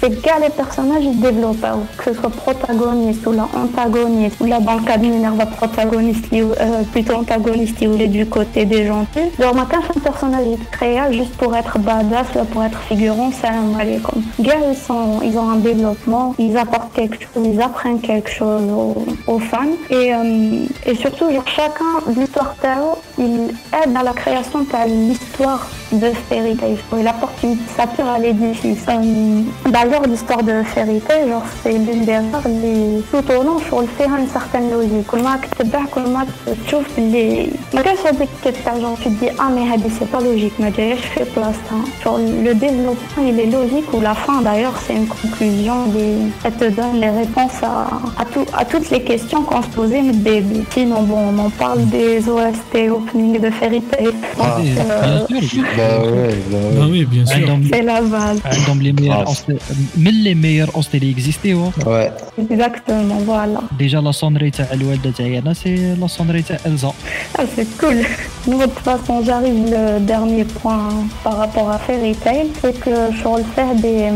c'est 0.00 0.10
que 0.10 0.42
les 0.42 0.50
personnages 0.50 1.02
ils 1.02 1.20
développent, 1.20 1.66
que 1.96 2.04
ce 2.04 2.14
soit 2.14 2.30
protagoniste 2.30 3.26
ou 3.26 3.32
la 3.32 3.48
antagoniste, 3.54 4.36
ou 4.40 4.44
là 4.46 4.60
dans 4.60 4.74
le 4.74 4.82
cas 4.82 4.96
de 4.96 5.06
Minerva 5.06 5.46
protagoniste, 5.46 6.26
euh, 6.32 6.82
plutôt 6.92 7.14
antagoniste, 7.14 7.76
il 7.80 8.00
est 8.00 8.06
du 8.06 8.26
côté 8.26 8.64
des 8.64 8.86
gentils. 8.86 9.30
Genre, 9.38 9.54
ma 9.54 9.62
un 9.62 10.00
personnage 10.00 10.46
est 10.46 10.70
créé 10.70 11.00
juste 11.10 11.36
pour 11.36 11.54
être 11.56 11.78
badass, 11.78 12.32
là, 12.34 12.44
pour 12.44 12.62
être 12.62 12.78
figurant, 12.82 13.30
c'est 13.32 13.48
un 13.48 13.98
comme. 14.00 14.22
Gars, 14.38 14.54
ils, 14.70 14.76
sont, 14.76 15.20
ils 15.22 15.36
ont 15.36 15.50
un 15.50 15.56
développement, 15.56 16.34
ils 16.38 16.56
apportent 16.56 16.92
quelque 16.92 17.20
chose, 17.20 17.44
ils 17.44 17.60
apprennent 17.60 18.00
quelque 18.00 18.30
chose 18.30 18.62
aux, 18.70 19.04
aux 19.26 19.38
fans. 19.40 19.66
Et, 19.90 20.14
euh, 20.14 20.66
et 20.86 20.94
surtout, 20.94 21.30
genre, 21.32 21.48
chacun, 21.48 22.12
l'histoire 22.16 22.54
Tao, 22.62 22.98
il 23.17 23.53
aide 23.79 23.95
à 23.95 24.03
la 24.03 24.13
création 24.13 24.59
de 24.61 24.89
l'histoire 25.07 25.67
de 25.91 26.09
Fairy 26.27 26.55
Tail. 26.55 26.77
Il 26.99 27.07
apporte 27.07 27.37
une 27.43 27.57
sapure 27.77 28.07
à 28.07 28.17
l'édifice. 28.17 28.83
Euh, 28.89 29.41
D'ailleurs, 29.69 30.03
l'histoire 30.07 30.41
de 30.41 30.63
Fairy 30.63 30.99
Tail, 31.01 31.29
genre, 31.29 31.43
c'est 31.61 31.73
l'une 31.73 32.05
des 32.05 32.15
rares 32.17 32.47
les 32.47 33.01
tout 33.11 33.31
au 33.31 33.43
long, 33.43 33.59
sur 33.59 33.81
le 33.81 33.87
fait 33.87 34.05
une 34.05 34.27
certaine 34.27 34.71
logique. 34.71 35.05
كل 35.11 35.23
ما 35.23 35.37
كتبع 35.37 35.85
كل 35.95 36.01
ما 36.09 36.25
تشوف 36.65 36.85
اللي 36.97 37.49
ما 37.73 37.81
كانش 37.81 37.99
هذيك 38.05 38.29
تاع 38.65 38.73
genre 38.73 38.97
tu 39.03 39.09
te 39.09 39.23
dis 39.23 39.29
ah 39.39 39.49
mais 39.55 39.65
هذه 39.73 39.89
c'est 39.99 40.09
pas 40.11 40.21
logique 40.21 40.59
ما 40.59 40.69
جايش 40.69 40.99
في 40.99 41.23
بلاصتها. 41.35 41.81
Genre 42.03 42.17
le 42.47 42.53
développement 42.55 43.23
il 43.29 43.39
est 43.39 43.51
logique 43.57 43.93
ou 43.93 44.01
la 44.01 44.15
fin 44.15 44.41
d'ailleurs 44.41 44.73
c'est 44.87 44.95
une 44.95 45.07
conclusion 45.07 45.77
des... 45.95 46.13
elle 46.45 46.53
te 46.53 46.67
donne 46.79 46.99
les 46.99 47.09
réponses 47.09 47.59
à, 47.63 47.75
à, 48.21 48.25
tout, 48.25 48.45
à 48.61 48.65
toutes 48.65 48.89
les 48.89 49.01
questions 49.03 49.41
qu'on 49.43 49.61
se 49.61 49.67
posait 49.79 50.01
mais 50.01 50.13
des 50.27 50.43
Sinon 50.73 51.01
bon 51.03 51.19
on 51.31 51.37
en 51.47 51.49
parle 51.63 51.81
des 51.97 52.27
OST 52.35 52.73
opening 53.08 53.40
de 53.40 53.50
Fairy 53.50 53.80
Tail. 53.82 54.08
Ah, 54.40 54.58
euh... 54.60 55.26
bien 55.28 55.40
sûr. 55.40 55.62
bah, 55.76 56.00
ouais, 56.00 56.34
bah, 56.50 56.58
ouais. 56.58 56.76
bah 56.78 56.86
oui, 56.90 57.04
bien 57.04 57.26
sûr. 57.26 57.58
C'est 57.72 57.82
la 57.82 58.00
base. 58.02 58.40
Un 58.44 58.76
des 58.76 58.92
meilleurs, 58.92 59.24
ah. 59.28 59.52
même 59.96 60.14
les 60.22 60.34
meilleurs 60.34 60.76
hostels 60.76 61.04
existés. 61.04 61.54
Ouais. 61.54 61.70
ouais. 61.86 62.12
Exactement, 62.38 63.18
voilà. 63.24 63.60
Déjà 63.78 64.00
la 64.00 64.12
sonnerie 64.12 64.50
de 64.50 64.62
Al-Walda 64.70 65.12
Tayana, 65.12 65.54
c'est 65.54 65.96
la 65.98 66.08
sonnerie 66.08 66.42
de 66.42 66.54
Elsa. 66.64 66.92
Ah, 67.36 67.42
c'est 67.54 67.78
cool. 67.78 67.98
De 68.46 68.64
toute 68.64 68.78
façon, 68.80 69.22
j'arrive 69.24 69.70
le 69.70 70.00
dernier 70.00 70.44
point 70.44 70.88
par 71.22 71.38
rapport 71.38 71.70
à 71.70 71.78
Fairy 71.78 72.14
Tail, 72.14 72.48
c'est 72.60 72.78
que 72.80 72.90
je 73.12 73.24
refais 73.24 73.74
des 73.76 74.08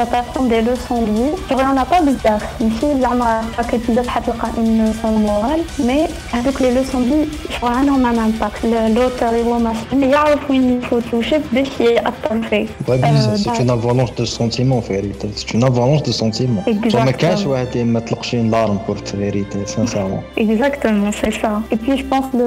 ça 0.00 0.04
t'apprend 0.12 0.44
des 0.44 0.60
leçons 0.60 1.00
de 1.02 1.10
vie. 1.18 1.32
Genre, 1.48 1.60
il 1.62 1.66
n'y 1.66 1.72
en 1.72 1.76
a 1.76 1.84
pas 1.84 2.00
bizarre. 2.02 2.42
Ici, 2.60 2.86
زعما 3.00 3.40
chaque 3.56 3.74
épisode 3.74 4.06
حتلقى 4.06 4.48
une 4.58 4.84
leçon 4.88 5.10
morale, 5.28 5.60
mais 5.86 6.02
avec 6.38 6.60
les 6.60 6.70
leçons 6.78 7.00
de 7.00 7.04
vie, 7.12 7.28
genre, 7.60 7.70
عندهم 7.70 8.06
un 8.06 8.18
impact. 8.28 8.62
Le- 8.64 8.94
L'auteur, 8.94 9.32
il 9.34 9.62
machine, 9.64 10.02
يعرف 10.12 10.50
وين 10.50 10.80
il 10.80 10.86
faut 10.86 11.00
toucher 11.00 11.40
باش 11.52 11.68
يأثر 11.80 12.42
فيه. 12.50 12.66
Ouais, 12.88 12.98
mais 12.98 13.04
Euh, 13.04 13.36
c'est 13.36 13.44
dans- 13.50 13.54
une 13.64 13.70
avalanche 13.70 14.14
de 14.14 14.24
sentiments, 14.24 14.82
Fairy 14.82 15.10
Tail. 15.20 15.30
C'est 15.36 15.54
une 15.54 15.64
avalanche 15.64 16.02
de 16.02 16.12
sentiments. 16.12 16.64
Exactement. 16.66 16.90
Genre, 16.90 17.04
ما 17.04 17.10
كانش 17.10 17.46
واحد 17.46 17.78
ما 17.78 18.00
طلقش 18.00 18.34
une 18.34 18.50
larme 18.50 18.78
pour 18.86 18.96
Fairy 19.10 19.44
Tail, 19.50 19.66
sincèrement. 19.76 20.22
Exactement, 20.36 21.10
c'est 21.20 21.34
ça. 21.42 21.52
Et 21.72 21.76
puis 21.82 21.94
je 22.00 22.04
pense 22.12 22.26
que 22.32 22.44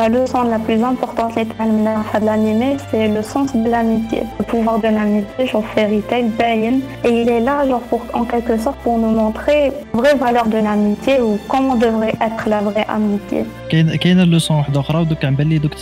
la 0.00 0.08
leçon 0.08 0.42
la 0.54 0.58
plus 0.66 0.80
importante 0.92 1.32
de 1.36 2.26
l'animé, 2.26 2.76
c'est 2.90 3.08
le 3.16 3.22
sens 3.32 3.48
de 3.64 3.68
l'amitié. 3.74 4.22
Le 4.40 4.44
pouvoir 4.52 4.76
de 4.78 4.88
l'amitié, 4.98 5.40
genre 5.52 5.64
Fairy 6.54 6.60
Tail, 6.60 6.60
Bayan. 6.60 6.80
Et 7.04 7.22
il 7.22 7.28
est 7.28 7.40
là, 7.40 7.66
genre, 7.68 7.80
pour, 7.90 8.02
en 8.12 8.24
quelque 8.24 8.56
sorte, 8.58 8.78
pour 8.84 8.98
nous 8.98 9.10
montrer 9.10 9.72
la 9.94 10.00
vraie 10.00 10.14
valeur 10.14 10.46
de 10.46 10.58
l'amitié 10.58 11.20
ou 11.20 11.38
comment 11.48 11.76
devrait 11.76 12.14
être 12.20 12.48
la 12.48 12.60
vraie 12.60 12.86
amitié. 12.88 13.44
كاين 13.70 13.96
كاينه 13.96 14.24
لوسون 14.24 14.56
واحده 14.56 14.80
اخرى 14.80 15.00
ودوك 15.00 15.24
عم 15.24 15.34
بالي 15.34 15.58
دوك 15.58 15.74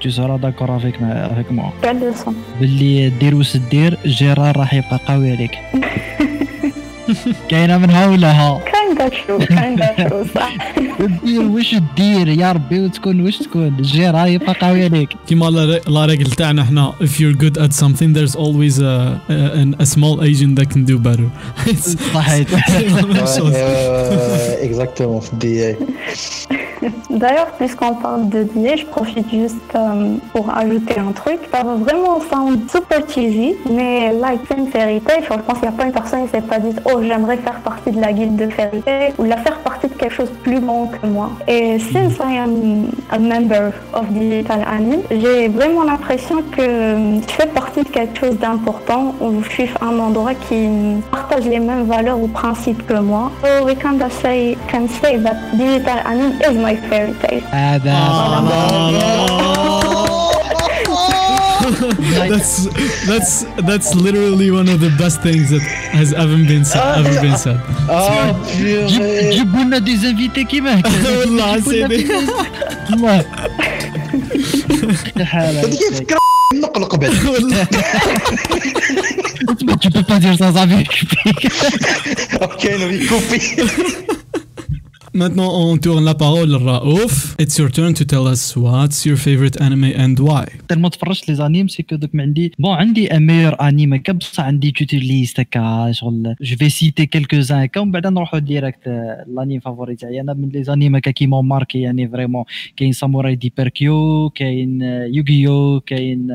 تو 0.00 0.10
سورا 0.10 0.36
داكور 0.36 0.76
افيك 0.76 1.02
افيك 1.02 1.52
موا 1.52 1.70
Quelle 1.82 2.00
leçon 2.14 2.32
باللي 2.60 3.08
دير 3.08 3.34
واش 3.34 3.56
دير 3.56 3.98
جيرار 4.06 4.56
راح 4.56 4.74
يبقى 4.74 5.00
قوي 5.08 5.30
عليك 5.32 5.58
كاينه 7.48 7.78
منها 7.78 8.06
ولا 8.06 8.32
ها 8.32 8.60
كنت 8.97 9.13
كنشوف 9.27 10.37
كنشوف 10.75 11.23
دير 11.23 11.41
واش 11.41 11.75
دير 11.97 12.27
يا 12.27 12.51
ربي 12.51 12.79
وتكون 12.79 13.21
واش 13.21 13.37
تكون. 13.37 13.67
الجيره 13.67 14.17
هي 14.17 14.37
قوي 14.37 14.83
عليك. 14.83 15.09
كيما 15.27 15.45
لا 15.45 16.05
راجل 16.05 16.31
تاعنا 16.31 16.63
حنا. 16.63 16.93
If 17.01 17.19
you're 17.19 17.37
good 17.43 17.57
at 17.57 17.73
something 17.73 18.13
there's 18.13 18.35
always 18.35 18.79
a, 18.79 19.21
a, 19.29 19.83
a 19.83 19.85
small 19.85 20.23
agent 20.23 20.59
that 20.59 20.69
can 20.69 20.85
do 20.85 20.97
better. 20.99 21.29
صحيت 22.13 22.47
اكزاكتومون 24.63 25.19
في 25.27 25.33
الدي 25.33 25.75
D'ailleurs, 27.17 27.47
puisqu'on 27.57 27.95
parle 27.95 28.29
de 28.29 28.43
DA, 28.43 28.75
je 28.75 28.85
profite 28.85 29.27
juste 29.31 29.55
euh, 29.75 30.17
pour 30.33 30.55
ajouter 30.55 30.99
un 30.99 31.11
truc. 31.13 31.39
Ça 31.51 31.63
va 31.63 31.73
vraiment 31.73 32.19
sound 32.31 32.69
super 32.69 33.09
cheesy, 33.09 33.55
mais 33.67 34.13
like 34.13 34.41
une 34.55 34.67
Fairy 34.67 35.01
Tail, 35.01 35.23
je 35.23 35.27
pense 35.27 35.59
qu'il 35.59 35.67
n'y 35.67 35.75
a 35.75 35.77
pas 35.77 35.85
une 35.85 35.91
personne 35.91 36.25
qui 36.25 36.29
s'est 36.29 36.41
pas 36.41 36.59
dit 36.59 36.75
Oh, 36.85 37.01
j'aimerais 37.01 37.37
faire 37.37 37.59
partie 37.61 37.89
de 37.91 37.99
la 37.99 38.13
guilde 38.13 38.35
de 38.35 38.47
Fairy 38.47 38.81
Tail 38.81 39.13
ou 39.17 39.23
la 39.23 39.37
faire 39.37 39.57
partie 39.59 39.87
de 39.87 39.93
quelque 39.93 40.13
chose 40.13 40.29
de 40.29 40.35
plus 40.35 40.59
grand 40.59 40.87
que 40.87 41.07
moi. 41.07 41.31
Et 41.47 41.79
since 41.79 42.17
I 42.19 42.37
am 42.37 42.91
a 43.09 43.17
member 43.17 43.71
of 43.93 44.05
Digital 44.09 44.63
Anime, 44.71 45.01
j'ai 45.09 45.47
vraiment 45.47 45.83
l'impression 45.83 46.43
que 46.55 46.61
je 46.61 47.33
fais 47.33 47.47
partie 47.47 47.81
de 47.81 47.89
quelque 47.89 48.19
chose 48.19 48.37
d'important 48.37 49.15
ou 49.21 49.41
je 49.41 49.49
suis 49.49 49.69
un 49.81 49.97
endroit 49.97 50.35
qui 50.47 50.67
partage 51.09 51.45
les 51.45 51.59
mêmes 51.59 51.85
valeurs 51.85 52.19
ou 52.19 52.27
principes 52.27 52.85
que 52.85 52.99
moi. 52.99 53.31
So 53.41 53.65
we 53.65 53.75
can 53.75 53.97
say, 54.21 54.55
can 54.69 54.87
say 54.87 55.17
that 55.23 55.35
Digital 55.53 55.97
Anime 56.05 56.39
is 56.47 56.55
my 56.57 56.75
fairy 56.75 57.06
tale. 57.06 57.42
هذا 57.52 57.98
that's 62.28 62.66
that's 63.06 63.44
that's 63.68 63.94
literally 63.94 64.50
one 64.50 64.68
of 64.68 64.80
the 64.80 64.90
best 64.98 65.22
things 65.22 65.50
that 65.50 65.62
has 65.98 66.12
ever 66.12 66.36
been 66.52 66.64
said 66.64 66.82
ever 67.00 67.14
been 67.20 67.36
said 67.36 67.58
Ah, 67.88 68.34
جيب- 68.58 68.88
purée. 68.88 69.34
جيبوا 69.34 69.60
لنا 69.64 69.78
دي 69.78 69.96
زانفيتي 69.96 70.44
كيما 70.44 70.80
هكا 70.80 71.18
والله 71.18 71.56
جيبوا 71.58 71.72
لنا 71.72 71.88
سيدي. 71.88 72.04
في- 72.06 72.12
والله 72.90 73.24
حالة 75.24 75.60
هذيك 75.60 75.80
فكرة 75.94 76.18
نقل 76.54 76.84
قبل 76.84 77.10
Tu 79.82 79.88
peux 79.90 80.02
pas 80.10 80.18
dire 80.18 80.36
ça 80.38 80.48
avec 80.62 80.88
كاين 82.62 82.78
في 82.90 83.08
كوفي 83.08 83.40
Maintenant, 85.16 85.50
on 85.64 85.76
tourne 85.76 86.04
la 86.04 86.14
parole 86.14 86.54
à 86.54 86.58
Raouf. 86.58 87.36
It's 87.38 87.58
your 87.58 87.70
turn 87.70 87.92
to 88.00 88.04
tell 88.12 88.26
us 88.26 88.56
what's 88.56 89.04
your 89.04 89.18
favorite 89.18 89.60
anime 89.60 89.92
and 90.04 90.18
why. 90.18 90.46
تلمو 90.68 90.88
تفرجت 90.88 91.28
لي 91.28 91.34
زانيم 91.34 91.68
سي 91.68 91.82
كو 91.82 91.96
دوك 91.96 92.14
ما 92.14 92.22
عندي 92.22 92.52
بون 92.58 92.74
عندي 92.74 93.16
ان 93.16 93.26
ميور 93.26 93.56
انيم 93.60 93.94
هكا 93.94 94.12
بصح 94.12 94.44
عندي 94.44 94.70
توتي 94.70 94.98
ليست 94.98 95.40
هكا 95.40 95.92
شغل 95.92 96.34
جو 96.42 96.56
في 96.56 96.70
سيتي 96.70 97.06
كيلكو 97.06 97.40
زان 97.40 97.62
هكا 97.62 97.80
ومن 97.80 97.90
بعد 97.92 98.06
نروحو 98.06 98.38
ديريكت 98.38 98.86
الانيم 98.86 99.60
فافوري 99.60 99.96
تاعي 99.96 100.20
انا 100.20 100.34
من 100.34 100.48
لي 100.48 100.64
زانيم 100.64 100.96
هكا 100.96 101.10
كي 101.10 101.26
مون 101.26 101.48
ماركي 101.48 101.80
يعني 101.80 102.08
فريمون 102.08 102.44
كاين 102.76 102.92
ساموراي 102.92 103.34
دي 103.34 103.52
بيركيو 103.56 104.30
كاين 104.30 104.82
يوغيو 104.82 105.80
كاين 105.80 106.28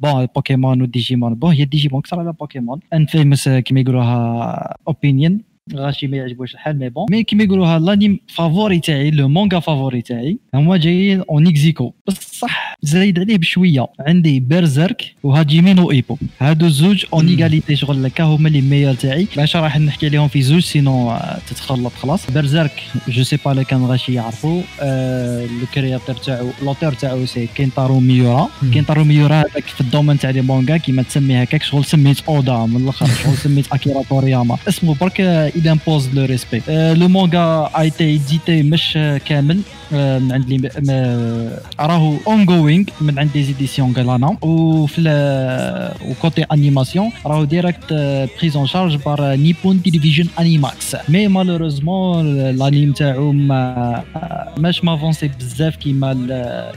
بون 0.00 0.26
بوكيمون 0.26 0.82
وديجيمون 0.82 1.34
بون 1.34 1.52
هي 1.52 1.64
ديجيمون 1.64 2.00
اكثر 2.00 2.20
على 2.20 2.32
بوكيمون 2.32 2.80
انفيمس 2.92 3.48
كيما 3.48 3.80
يقولوها 3.80 4.76
اوبينيون 4.88 5.45
غاشي 5.75 6.07
ما 6.07 6.17
يعجبوش 6.17 6.53
الحال 6.53 6.79
مي 6.79 6.89
بون 6.89 7.05
مي 7.09 7.23
كيما 7.23 7.43
يقولوها 7.43 7.77
الانيم 7.77 8.19
فافوري 8.27 8.79
تاعي 8.79 9.11
لو 9.11 9.27
مونغا 9.27 9.59
فافوري 9.59 10.01
تاعي 10.01 10.37
هما 10.53 10.77
جايين 10.77 11.21
اون 11.29 11.47
اكزيكو 11.47 11.93
بصح 12.07 12.77
زايد 12.81 13.19
عليه 13.19 13.37
بشويه 13.37 13.87
عندي 13.99 14.39
بيرزيرك 14.39 15.15
وهاجيمين 15.23 15.79
وايبو 15.79 16.17
هادو 16.39 16.65
الزوج 16.65 17.05
اون 17.13 17.27
ايغاليتي 17.27 17.75
شغل 17.75 18.05
هكا 18.05 18.23
هما 18.23 18.49
لي 18.49 18.61
ميور 18.61 18.93
تاعي 18.93 19.27
باش 19.37 19.55
راح 19.55 19.79
نحكي 19.79 20.07
عليهم 20.07 20.27
في 20.27 20.41
زوج 20.41 20.61
سينو 20.61 21.17
تتخلط 21.49 21.93
خلاص 21.93 22.31
بيرزيرك 22.31 22.83
جو 23.07 23.23
سي 23.23 23.37
با 23.45 23.63
كان 23.63 23.85
غاشي 23.85 24.13
يعرفوا 24.13 24.61
آه 24.81 25.45
لو 25.45 25.65
كرياتور 25.73 26.15
تاعو 26.15 26.49
لوتور 26.63 26.93
تاعو 26.93 27.25
سي 27.25 27.47
كينتارو 27.55 27.99
ميورا 27.99 28.49
كينتارو 28.73 29.03
ميورا 29.03 29.35
هذاك 29.35 29.63
في 29.63 29.81
الدومين 29.81 30.19
تاع 30.19 30.29
لي 30.29 30.41
مونغا 30.41 30.77
كيما 30.77 31.03
تسمي 31.03 31.43
هكاك 31.43 31.63
شغل 31.63 31.85
سميت 31.85 32.21
اودا 32.27 32.65
من 32.65 32.83
الآخر 32.83 33.05
شغل 33.05 33.37
سميت 33.37 33.73
اكيرا 33.73 34.03
تورياما 34.09 34.57
اسمه 34.67 34.95
برك 34.95 35.21
il 35.57 35.67
impose 35.67 36.09
le 36.13 36.25
respect. 36.25 36.61
Euh, 36.69 36.95
le 36.95 37.07
manga 37.07 37.69
a 37.73 37.85
été 37.85 38.13
édité, 38.13 38.63
Mesh 38.63 38.97
Kamel, 39.25 39.59
من 39.91 40.31
عند 40.31 40.49
لي 40.49 40.69
راهو 41.79 42.17
اون 42.27 42.45
جوينغ 42.45 42.85
من 43.01 43.19
عند 43.19 43.31
دي 43.31 43.43
زيديسيون 43.43 43.93
غلانا 43.97 44.37
وفي 44.41 45.01
وكوتي 46.09 46.43
انيماسيون 46.43 47.11
راهو 47.25 47.43
ديريكت 47.43 47.93
بريز 48.39 48.57
اون 48.57 48.67
شارج 48.67 48.95
بار 48.95 49.35
نيبون 49.35 49.81
تيليفزيون 49.83 50.27
انيماكس 50.39 50.95
مي 51.09 51.27
مالوروزمون 51.27 52.39
الانيم 52.39 52.91
تاعو 52.91 53.31
ما 53.31 54.03
ماش 54.57 54.83
مافونسي 54.83 55.27
بزاف 55.39 55.75
كيما 55.75 56.13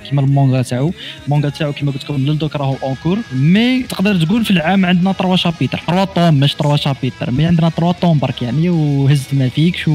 كيما 0.09 0.23
المونغا 0.23 0.63
تاعو 0.63 0.93
المونغا 1.27 1.49
تاعو 1.49 1.73
كيما 1.73 1.93
قلت 1.93 2.05
لكم 2.05 2.17
للدوك 2.17 2.57
راهو 2.57 2.77
اون 2.83 2.95
كور 3.03 3.19
مي 3.33 3.83
تقدر 3.83 4.25
تقول 4.25 4.45
في 4.45 4.51
العام 4.51 4.87
عندنا 4.87 5.13
3 5.13 5.37
شابيتر 5.37 5.81
3 5.87 6.05
طوم 6.05 6.41
مش 6.41 6.55
3 6.55 6.77
شابيتر 6.77 7.31
مي 7.31 7.47
عندنا 7.47 7.69
3 7.71 7.93
طوم 7.93 8.19
برك 8.19 8.43
يعني. 8.43 8.71
وهزت 8.71 9.35
ما 9.35 9.49
فيكش. 9.49 9.91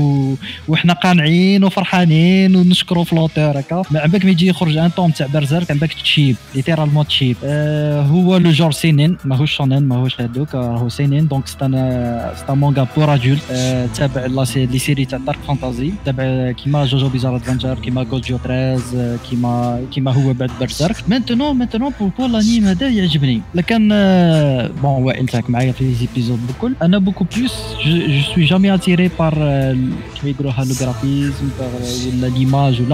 وحنا 0.68 0.94
قانعين 0.94 1.64
وفرحانين 1.64 2.56
ونشكروا 2.56 3.04
فلوتور 3.05 3.61
هكا 3.61 3.83
ما 3.91 4.01
عباك 4.01 4.25
ما 4.25 4.31
يجي 4.31 4.47
يخرج 4.47 4.77
ان 4.77 4.89
طوم 4.89 5.11
تاع 5.11 5.27
برزيرك 5.27 5.71
عباك 5.71 5.93
تشيب 5.93 6.37
ليترالمون 6.55 7.07
تشيب 7.07 7.37
آه 7.45 8.03
هو 8.03 8.37
لو 8.37 8.51
جور 8.51 8.73
سينين 8.73 9.17
ماهوش 9.25 9.57
شونين 9.57 9.83
ماهوش 9.83 10.21
هذوك 10.21 10.55
راهو 10.55 10.89
سينين 10.89 11.29
دونك 11.29 11.47
ستا 11.47 12.35
ستا 12.37 12.55
مونغا 12.55 12.87
بور 12.97 13.15
ادولت 13.15 13.43
آه 13.51 13.87
تابع 13.87 14.27
لي 14.57 14.79
سيري 14.79 15.05
تاع 15.05 15.19
دارك 15.19 15.39
فانتازي 15.49 15.93
تابع 16.05 16.53
كيما 16.53 16.85
جوجو 16.85 17.09
بيزار 17.09 17.37
ادفنجر 17.37 17.79
كيما 17.79 18.03
جولجيو 18.03 18.39
13 18.39 19.19
كيما 19.31 19.85
كيما 19.93 20.13
هو 20.13 20.33
بعد 20.33 20.51
برزيرك 20.61 20.97
مانتونون 21.09 21.57
مانتونون 21.57 21.93
بوركو 22.01 22.27
لانيم 22.27 22.65
هذا 22.65 22.89
يعجبني 22.89 23.43
لكن 23.55 23.89
آه 23.93 24.71
بون 24.83 25.03
وائل 25.03 25.29
تاعك 25.29 25.51
معايا 25.51 25.73
في 25.73 25.85
لي 25.85 25.95
زيبيزود 25.95 26.47
بكل 26.47 26.75
انا 26.83 26.99
بوكو 26.99 27.25
بلوس 27.37 27.55
جو 27.87 28.35
سوي 28.35 28.45
جامي 28.45 28.79
attiré 28.79 29.09
par 29.21 29.35
كيما 29.35 30.31
يقولوها 30.31 30.65
لو 30.65 30.75
غرافيزم 30.81 31.51
ولا 32.07 32.27
ليماج 32.27 32.83
ولا 32.83 32.94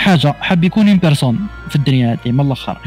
حاجة 0.00 0.34
حاب 0.40 0.64
يكون 0.64 0.88
اون 0.88 0.98
بيرسون 0.98 1.38
في 1.68 1.76
الدنيا 1.76 2.18
هذه 2.24 2.32
من 2.32 2.46
الآخر. 2.46 2.78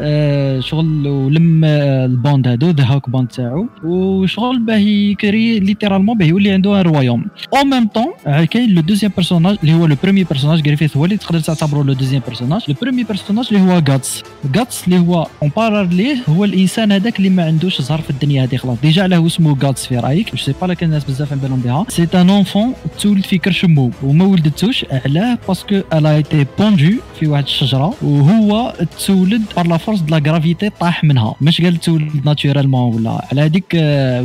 آه 0.00 0.60
شغل 0.60 1.08
ولم 1.08 1.64
البوند 1.64 2.48
هادو 2.48 2.70
ذا 2.70 2.84
هوك 2.84 3.10
بوند 3.10 3.28
تاعو. 3.28 3.66
وشغل 3.84 4.58
باه 4.58 4.76
يكري 4.76 5.60
ليترالمون 5.60 6.18
باه 6.18 6.26
يولي 6.26 6.50
عنده 6.50 6.82
روايوم 6.82 7.26
أو 7.56 7.64
ميم 7.64 7.88
طون 7.88 8.44
كاين 8.44 8.70
لو 8.74 8.80
دوزيام 8.80 9.12
بيرسوناج 9.16 9.56
اللي 9.62 9.74
هو 9.74 9.86
لو 9.86 9.96
بروميي 10.02 10.24
بيرسوناج 10.24 10.66
غريفيث 10.66 10.96
هو 10.96 11.04
اللي 11.04 11.16
تقدر 11.16 11.40
تعتبره 11.40 11.82
لو 11.82 11.92
دوزيام 11.92 12.22
بيرسوناج 12.26 12.62
لو 12.68 12.74
بروميي 12.82 13.04
بيرسوناج 13.04 13.48
اللي 13.52 13.72
هو 13.72 13.82
غاتس 13.88 14.22
غاتس 14.56 14.84
اللي 14.84 14.98
هو 14.98 15.26
اون 15.42 15.50
بارال 15.56 15.94
ليه 15.94 16.16
هو 16.28 16.44
الإنسان 16.44 16.92
هذاك 16.92 17.18
اللي 17.18 17.30
ما 17.30 17.44
عندوش 17.44 17.82
زهر 17.82 18.00
في 18.00 18.10
الدنيا 18.10 18.44
هذه 18.44 18.56
خلاص. 18.56 18.80
ديجا 18.82 19.02
علاه 19.02 19.26
اسمه 19.26 19.56
غاتس 19.62 19.86
في 19.86 19.98
رأيك. 19.98 20.30
جو 20.30 20.36
سي 20.36 20.54
با 20.62 20.66
لكن 20.66 20.86
الناس 20.86 21.04
بزاف 21.04 21.32
على 21.32 21.40
بالهم 21.40 21.60
بها. 21.60 21.84
سي 21.88 22.08
ان 22.14 22.30
اونفون 22.30 22.72
تولد 23.00 23.24
في 23.24 23.38
كرشمو 23.38 23.90
وما 24.02 24.24
ولدتوش 24.24 24.84
علاه 24.90 25.38
باسكو 25.48 25.80
الا 25.92 26.16
ايتي 26.16 26.46
بوندو 26.58 26.90
في 27.20 27.26
واحد 27.26 27.44
الشجرة. 27.44 27.94
وهو 28.02 28.74
تولد 29.06 29.42
بار 29.56 29.66
لا 29.66 29.76
فورس 29.76 30.00
دو 30.00 30.16
لا 30.16 30.30
غرافيتي 30.30 30.70
طاح 30.80 31.04
منها. 31.04 31.34
مش 31.40 31.60
قال 31.60 31.76
تولد 31.76 32.26
ناتورالمون 32.26 32.94
ولا. 32.94 33.26
على 33.32 33.40
هذيك 33.40 33.74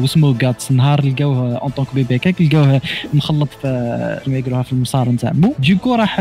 واسمو 0.02 0.36
غاتس 0.44 0.72
نهار 0.72 1.06
لقاوه 1.06 1.56
اون 1.58 1.70
طونك 1.70 1.88
بيبي 1.96 2.18
كاك 2.18 2.42
لقاوه 2.42 2.82
مخلط 3.14 3.50
في 3.62 4.22
كيما 4.26 4.38
يقولوها 4.38 4.64
في 4.64 4.74
المسار 4.74 5.10
نتاع 5.10 5.32
مو. 5.34 5.54
دوكو 5.60 5.96
راح 5.96 6.16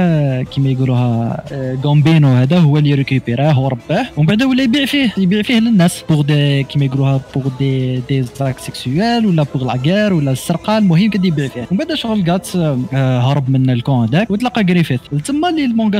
كيما 0.55 0.71
يقولوها 0.71 1.45
غومبينو 1.85 2.29
هذا 2.29 2.59
هو 2.59 2.79
اللي 2.79 2.95
ريكوبيراه 2.95 3.61
ورباه 3.61 4.07
ومن 4.17 4.27
بعد 4.27 4.43
ولا 4.43 4.63
يبيع 4.63 4.85
فيه 4.85 5.13
يبيع 5.19 5.43
فيه 5.43 5.59
للناس. 5.59 6.05
بوغ 6.11 6.23
دي 6.23 6.63
كيما 6.63 6.85
يقولوها 6.85 7.21
بوغ 7.35 7.49
دي 7.59 7.97
دي 8.09 8.23
زاك 8.23 8.59
سيكسيوال 8.59 9.27
ولا 9.27 9.47
بوغ 9.55 9.67
لاكار 9.67 10.13
ولا 10.13 10.33
السرقة 10.33 10.79
المهم 10.79 11.11
كدي 11.11 11.29
يبيع 11.29 11.49
فيه. 11.49 11.67
ومن 11.71 11.79
بعد 11.79 11.95
شغل 11.95 12.31
غاتس 12.31 12.57
هرب 12.93 13.51
من 13.51 13.71
الكون 13.71 14.09
هذاك 14.09 14.31
وتلقى 14.31 14.63
غريفيث 14.63 15.01
تما 15.25 15.49
اللي 15.49 15.65
المونغا 15.65 16.00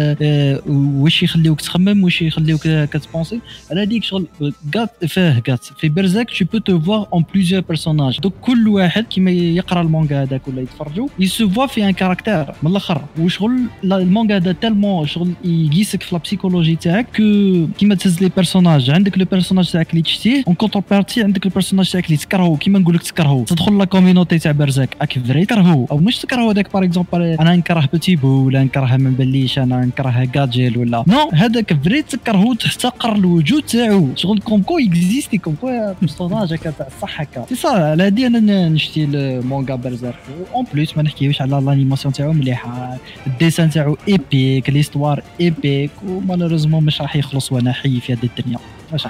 واش 0.67 1.23
يخليوك 1.23 1.61
تخمم 1.61 2.03
واش 2.03 2.21
يخليوك 2.21 2.61
كتبونسي. 2.67 3.39
على 3.71 3.81
هذيك 3.81 4.03
شغل 4.03 4.27
كات 4.71 5.05
فيه 5.05 5.39
كات 5.39 5.63
في 5.63 5.89
برزاك 5.89 6.29
tu 6.29 6.45
peux 6.45 6.59
te 6.59 6.71
voir 6.71 7.07
en 7.11 7.21
plusieurs 7.21 7.63
personnages. 7.73 8.21
دوك 8.21 8.33
كل 8.41 8.67
واحد 8.67 9.03
كيما 9.03 9.31
يقرأ 9.31 9.81
المانجا 9.81 10.23
هذاك 10.23 10.47
ولا 10.47 10.61
يتفرجوا. 10.61 11.07
يسو 11.19 11.49
فوا 11.49 11.65
في 11.65 11.85
ان 11.85 11.91
كاركتير 11.91 12.45
من 12.63 12.71
الأخر. 12.71 13.01
وشغل 13.19 13.59
المانجا 13.83 14.37
هذا 14.37 14.51
تالمون 14.51 15.07
شغل 15.07 15.33
يقيسك 15.45 16.03
في 16.03 16.15
لا 16.15 16.21
بسيكولوجي 16.21 16.75
تاعك 16.75 17.05
كو 17.17 17.67
كيما 17.77 17.95
تهز 17.95 18.21
لي 18.21 18.31
بيرسوناج 18.35 18.89
عندك 18.89 19.17
لو 19.17 19.25
بيرسوناج 19.25 19.71
تاعك 19.71 19.89
اللي 19.91 20.01
تشتيه 20.01 20.43
اون 20.47 20.55
كونتر 20.55 20.83
بارتي 20.91 21.23
عندك 21.23 21.45
البيرسوناج 21.45 21.91
تاعك 21.91 22.05
اللي 22.05 22.17
تكرهو. 22.17 22.57
كيما 22.57 22.79
نقول 22.79 22.95
لك 22.95 23.03
تكرهو. 23.03 23.43
تدخل 23.43 23.77
لا 23.77 23.85
كوميونيتي 23.85 24.39
تاع 24.39 24.51
برزاك. 24.51 24.97
اك 25.01 25.19
فري 25.19 25.45
تكرهو 25.45 25.85
أو 25.91 25.97
مش 25.97 26.17
تكرهو. 26.17 26.49
هذاك 26.49 26.73
باغ 26.73 26.83
اكزومبل 26.83 27.21
أنا 27.21 27.55
نكره 27.55 27.89
بوتي 27.93 28.15
بو 28.15 28.45
ولا 28.45 28.63
نكره 28.63 28.97
ما 28.97 29.09
نبليش 29.09 29.59
أنا 29.59 29.85
نكره 29.91 30.25
كاجيل 30.25 30.77
ولا؟ 30.77 31.03
نو. 31.07 31.29
هذاك 31.33 31.83
فري 31.83 32.01
تكرهو 32.01 32.53
تحتقر 32.53 33.15
الوجود 33.15 33.63
تاعو. 33.63 34.07
شغل 34.15 34.39
كومكو 34.39 34.79
اكزيستي 34.79 35.37
كومكو 35.37 35.93
بيرسوناج 36.01 36.53
هكا 36.53 36.71
تاع 36.71 36.87
الصح 36.87 37.21
هكا 37.21 37.45
سي 37.49 37.55
صا 37.55 37.69
على 37.69 38.03
هادي 38.03 38.27
أنا 38.27 38.69
نشتي 38.69 39.03
المونغا 39.03 39.75
برزيرك 39.75 40.15
اون 40.55 40.65
بليس 40.73 40.97
ما 40.97 41.03
نحكيوش 41.03 41.41
على 41.41 41.61
لانيماسيون 41.65 42.13
تاعو 42.13 42.33
مليحة. 42.33 42.97
الديسان 43.27 43.69
تاعو 43.69 43.97
ايبيك 44.07 44.69
ليستوار 44.69 45.23
ايبيك 45.41 45.91
ومالوريزمون 46.07 46.83
مش 46.83 47.01
راح 47.01 47.15
يخلص 47.15 47.51
وأنا 47.51 47.73
حي 47.73 47.99
في 47.99 48.13
هذه 48.13 48.29
الدنيا. 48.37 48.59
واش 48.93 49.07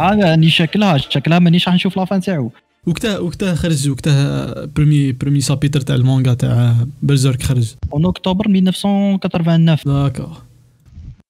راني 0.00 0.50
شكلها 0.60 0.98
شكلها 0.98 1.38
مانيش 1.38 1.68
راح 1.68 1.74
نشوف 1.74 1.96
لافان 1.96 2.20
تاعو. 2.20 2.52
وقتها 2.88 3.18
وقتها 3.18 3.54
خرج 3.54 3.88
وقتها 3.88 4.64
بريمي 4.64 5.12
بريمي 5.12 5.40
سابيتر 5.40 5.80
تاع 5.80 5.94
المانجا 5.96 6.34
تاع 6.34 6.76
برزيرك 7.02 7.42
خرج. 7.42 7.74
اون 7.92 8.06
اكتوبر 8.06 8.46
1989 8.46 9.76
داكور 9.86 10.47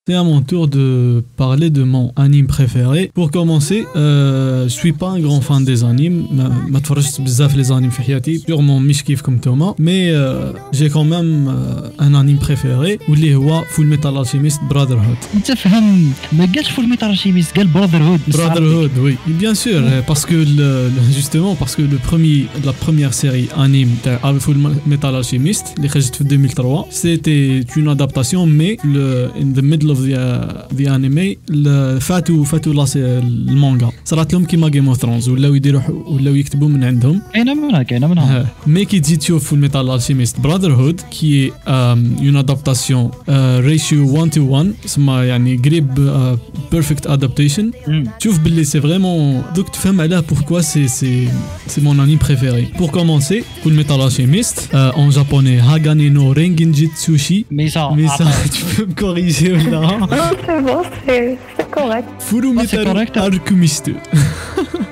C'est 0.08 0.15
à 0.15 0.23
mon 0.23 0.41
tour 0.41 0.67
de 0.67 1.23
parler 1.38 1.69
de 1.69 1.84
mon 1.84 2.12
anime 2.17 2.45
préféré. 2.45 3.10
Pour 3.13 3.32
commencer, 3.32 3.86
euh, 3.95 4.63
je 4.65 4.76
suis 4.82 4.91
pas 4.91 5.10
un 5.17 5.19
grand 5.21 5.39
fan 5.39 5.63
des 5.63 5.80
animes. 5.86 6.23
ما 6.32 6.65
ما 6.69 6.80
تفرجت 6.80 7.21
بزاف 7.21 7.56
les 7.56 7.67
animes 7.71 7.89
في 7.91 8.02
حياتي. 8.02 8.39
Sûrement 8.39 8.60
مش 8.82 9.04
كيفكم 9.04 9.34
نتوما. 9.34 9.76
Mais 9.80 10.10
euh, 10.12 10.52
j'ai 10.73 10.89
quand 10.89 11.06
même 11.06 11.47
euh, 11.47 12.04
un 12.06 12.13
anime 12.15 12.38
préféré 12.39 12.99
واللي 13.10 13.36
هو 13.36 13.63
Full 13.63 13.86
Metal 13.86 14.17
Alchemist 14.17 14.60
Brotherhood. 14.73 15.41
تفهم 15.45 16.12
ما 16.34 16.45
قالش 16.56 16.69
فول 16.69 16.89
ميتال 16.89 17.17
شيميس 17.17 17.52
قال 17.52 17.67
براذر 17.67 18.04
هود 18.04 18.19
Brotherhood, 18.30 18.91
oui. 19.06 19.15
Bien 19.41 19.56
sûr, 19.56 19.80
euh, 19.84 20.02
parce 20.08 20.26
que 20.26 20.36
le, 20.36 20.89
le- 20.95 21.13
justement, 21.17 21.56
parce 21.56 21.76
que 21.76 21.82
le 21.82 21.97
premier, 22.10 22.39
la 22.65 22.73
première 22.73 23.13
série 23.13 23.47
anime 23.58 23.91
de 24.06 24.39
Full 24.39 24.58
Metal 24.86 25.15
Alchemist, 25.15 25.65
les 25.82 25.88
خرجت 25.88 26.15
في 26.15 26.23
2003, 26.23 26.88
c'était 26.89 27.62
une 27.78 27.88
adaptation, 27.88 28.45
mais 28.45 28.78
le, 28.84 29.30
in 29.41 29.49
the 29.60 29.63
middle 29.71 29.91
of 29.93 29.96
the, 29.97 30.13
uh, 30.13 30.76
the 30.78 30.88
anime, 30.88 31.38
le, 31.49 31.99
فاتوا 31.99 32.43
فاتوا 32.43 32.73
لا 32.73 32.86
سي- 32.86 33.17
المانجا 33.17 33.89
صارت 34.06 34.34
لهم 34.34 34.45
كيما 34.45 34.69
جيم 34.69 34.88
اوف 34.88 34.97
ثرونز 34.97 35.30
ولاو 35.30 35.54
يديروا 35.56 35.82
ولاو 36.08 36.36
يكتبوا 36.36 36.67
من 36.67 36.84
عندهم 36.84 37.21
كاينه 37.34 37.54
منها 37.54 37.84
كاينه 37.84 38.08
منها 38.08 38.45
mais 38.67 38.86
qui 38.86 39.02
dit 39.02 39.17
tu 39.17 39.34
Full 39.39 39.60
Metal 39.60 39.89
Alchemist 39.89 40.36
Brotherhood 40.39 41.02
qui 41.12 41.30
est 41.43 41.54
euh, 41.67 41.95
une 42.21 42.36
adaptation 42.38 43.12
euh, 43.30 43.62
ratio 43.69 44.23
1 44.23 44.28
to 44.30 44.41
1 44.56 44.73
اسمها 44.86 45.23
يعني 45.23 45.58
قريب 45.58 45.88
uh, 45.95 46.76
perfect 46.76 47.08
adaptation 47.10 47.63
مم. 47.88 48.04
تشوف 48.19 48.39
باللي 48.39 48.63
سي 48.63 48.82
فريمون 48.82 49.41
دوك 49.56 49.69
تفهم 49.69 50.02
علاه 50.02 50.23
pourquoi 50.32 50.62
c'est 50.62 50.88
c'est 50.99 51.28
c'est 51.71 51.82
mon 51.84 51.99
anime 51.99 52.17
préféré 52.19 52.63
pour 52.78 52.91
commencer 52.91 53.43
Full 53.63 53.73
Metal 53.73 54.02
Alchemist 54.02 54.69
euh, 54.73 54.91
en 55.02 55.12
japonais 55.12 55.60
Hagane 55.71 56.08
no 56.17 56.34
Rengenji 56.34 56.88
Tsushi 56.95 57.45
ميسا 57.52 57.89
mais 57.95 58.08
ça 58.17 58.26
tu 58.56 58.62
peux 58.65 58.86
me 58.86 58.93
corriger 59.04 59.52
là 59.71 59.82
Non, 59.82 59.87
c'est 59.88 60.62
bon, 60.62 60.82
c'est 61.06 61.38
c'est 61.58 61.71
correct. 61.71 62.08
Furu 62.19 62.54
Ah, 62.58 62.63
c'est 62.67 62.78
Metal 62.78 62.86
correct. 62.93 63.17
Alchemist 63.17 63.89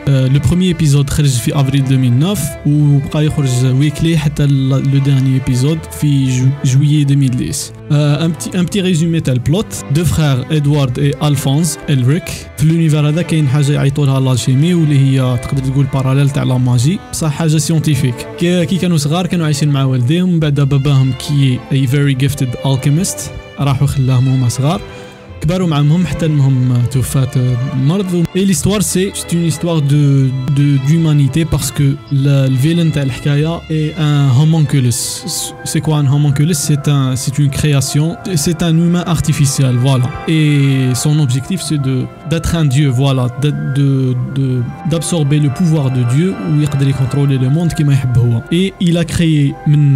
Euh, 0.07 0.27
le 0.27 0.39
premier 0.39 0.69
épisode 0.75 1.09
خرج 1.09 1.29
في 1.29 1.55
افريل 1.59 1.83
2009 1.85 2.39
وبقى 2.65 3.25
يخرج 3.25 3.49
ويكلي 3.79 4.17
حتى 4.17 4.43
ال- 4.43 4.83
le 4.83 4.99
dernier 5.07 5.39
épisode 5.49 5.91
في 5.99 6.27
ju- 6.39 6.67
juillet 6.69 7.05
2010 7.05 7.73
Euh, 7.91 8.25
un 8.25 8.29
petit 8.29 8.49
un 8.57 8.63
petit 8.65 8.81
résumé 8.81 9.21
تاع 9.23 9.33
البلوت 9.33 9.65
دو 9.91 10.05
فخار 10.05 10.45
ادوارد 10.51 10.99
اي 10.99 11.13
الفونز 11.27 11.77
الريك 11.89 12.29
في 12.57 12.65
لونيفير 12.65 13.07
هذا 13.09 13.21
كاين 13.21 13.47
حاجه 13.47 13.71
يعيطوا 13.71 14.05
لها 14.05 14.19
لالشيمي 14.19 14.73
واللي 14.73 14.99
هي 14.99 15.37
تقدر 15.43 15.63
تقول 15.71 15.85
باراليل 15.93 16.29
تاع 16.29 16.43
لا 16.43 16.57
ماجي 16.57 16.99
بصح 17.11 17.31
حاجه 17.31 17.57
سيونتيفيك 17.57 18.15
كي 18.39 18.65
كي 18.65 18.77
كانوا 18.77 18.97
صغار 18.97 19.27
كانوا 19.27 19.45
عايشين 19.45 19.69
مع 19.69 19.83
والديهم 19.83 20.29
من 20.29 20.39
بعد 20.39 20.53
باباهم 20.61 21.11
كي 21.11 21.59
اي 21.71 21.87
فيري 21.87 22.13
جيفتد 22.13 22.49
الكيميست 22.65 23.31
راحوا 23.58 23.86
خلاهم 23.86 24.28
هما 24.28 24.48
صغار. 24.48 24.80
كبروا 25.41 25.67
معهم 25.67 26.05
حتى 26.05 26.25
انهم 26.25 26.73
توفات 26.91 27.37
المرض 27.73 28.25
اي 28.35 28.45
ليستوار 28.45 28.81
سي 28.81 29.11
سي 29.13 29.25
اون 29.37 29.43
هيستوار 29.43 29.79
دو 29.79 30.27
دو 30.27 30.77
d'humanité 30.87 31.45
parce 31.55 31.71
que 31.71 31.83
le, 32.11 32.47
le 32.49 32.57
vilain 32.63 32.93
تاع 32.93 33.03
الحكايه 33.03 33.57
est 33.57 33.93
un 33.99 34.41
homunculus 34.41 34.99
c'est 35.65 35.81
quoi 35.81 35.97
un 35.97 36.07
homunculus 36.13 36.53
c'est 36.67 36.87
un 36.87 37.15
c'est 37.15 37.39
une 37.39 37.49
création 37.49 38.17
c'est 38.35 38.61
un 38.63 38.77
humain 38.77 39.03
artificiel 39.07 39.75
voilà 39.87 40.07
et 40.27 40.89
son 41.03 41.15
objectif 41.25 41.59
c'est 41.67 41.81
de 41.87 41.95
d'être 42.31 42.55
un 42.61 42.65
dieu 42.75 42.89
voilà 43.01 43.25
de 43.43 43.49
de 43.77 43.87
de- 44.37 44.61
d'absorber 44.91 45.39
le 45.45 45.49
pouvoir 45.59 45.85
de 45.97 46.03
Dieu 46.15 46.29
ويقدر 46.57 46.87
يكونترولي 46.87 47.37
le 47.39 47.49
monde 47.49 47.73
كما 47.73 47.93
يحب 47.93 48.17
هو 48.17 48.41
et 48.53 48.73
il 48.87 48.97
a 48.97 49.05
créé 49.13 49.53
من 49.67 49.95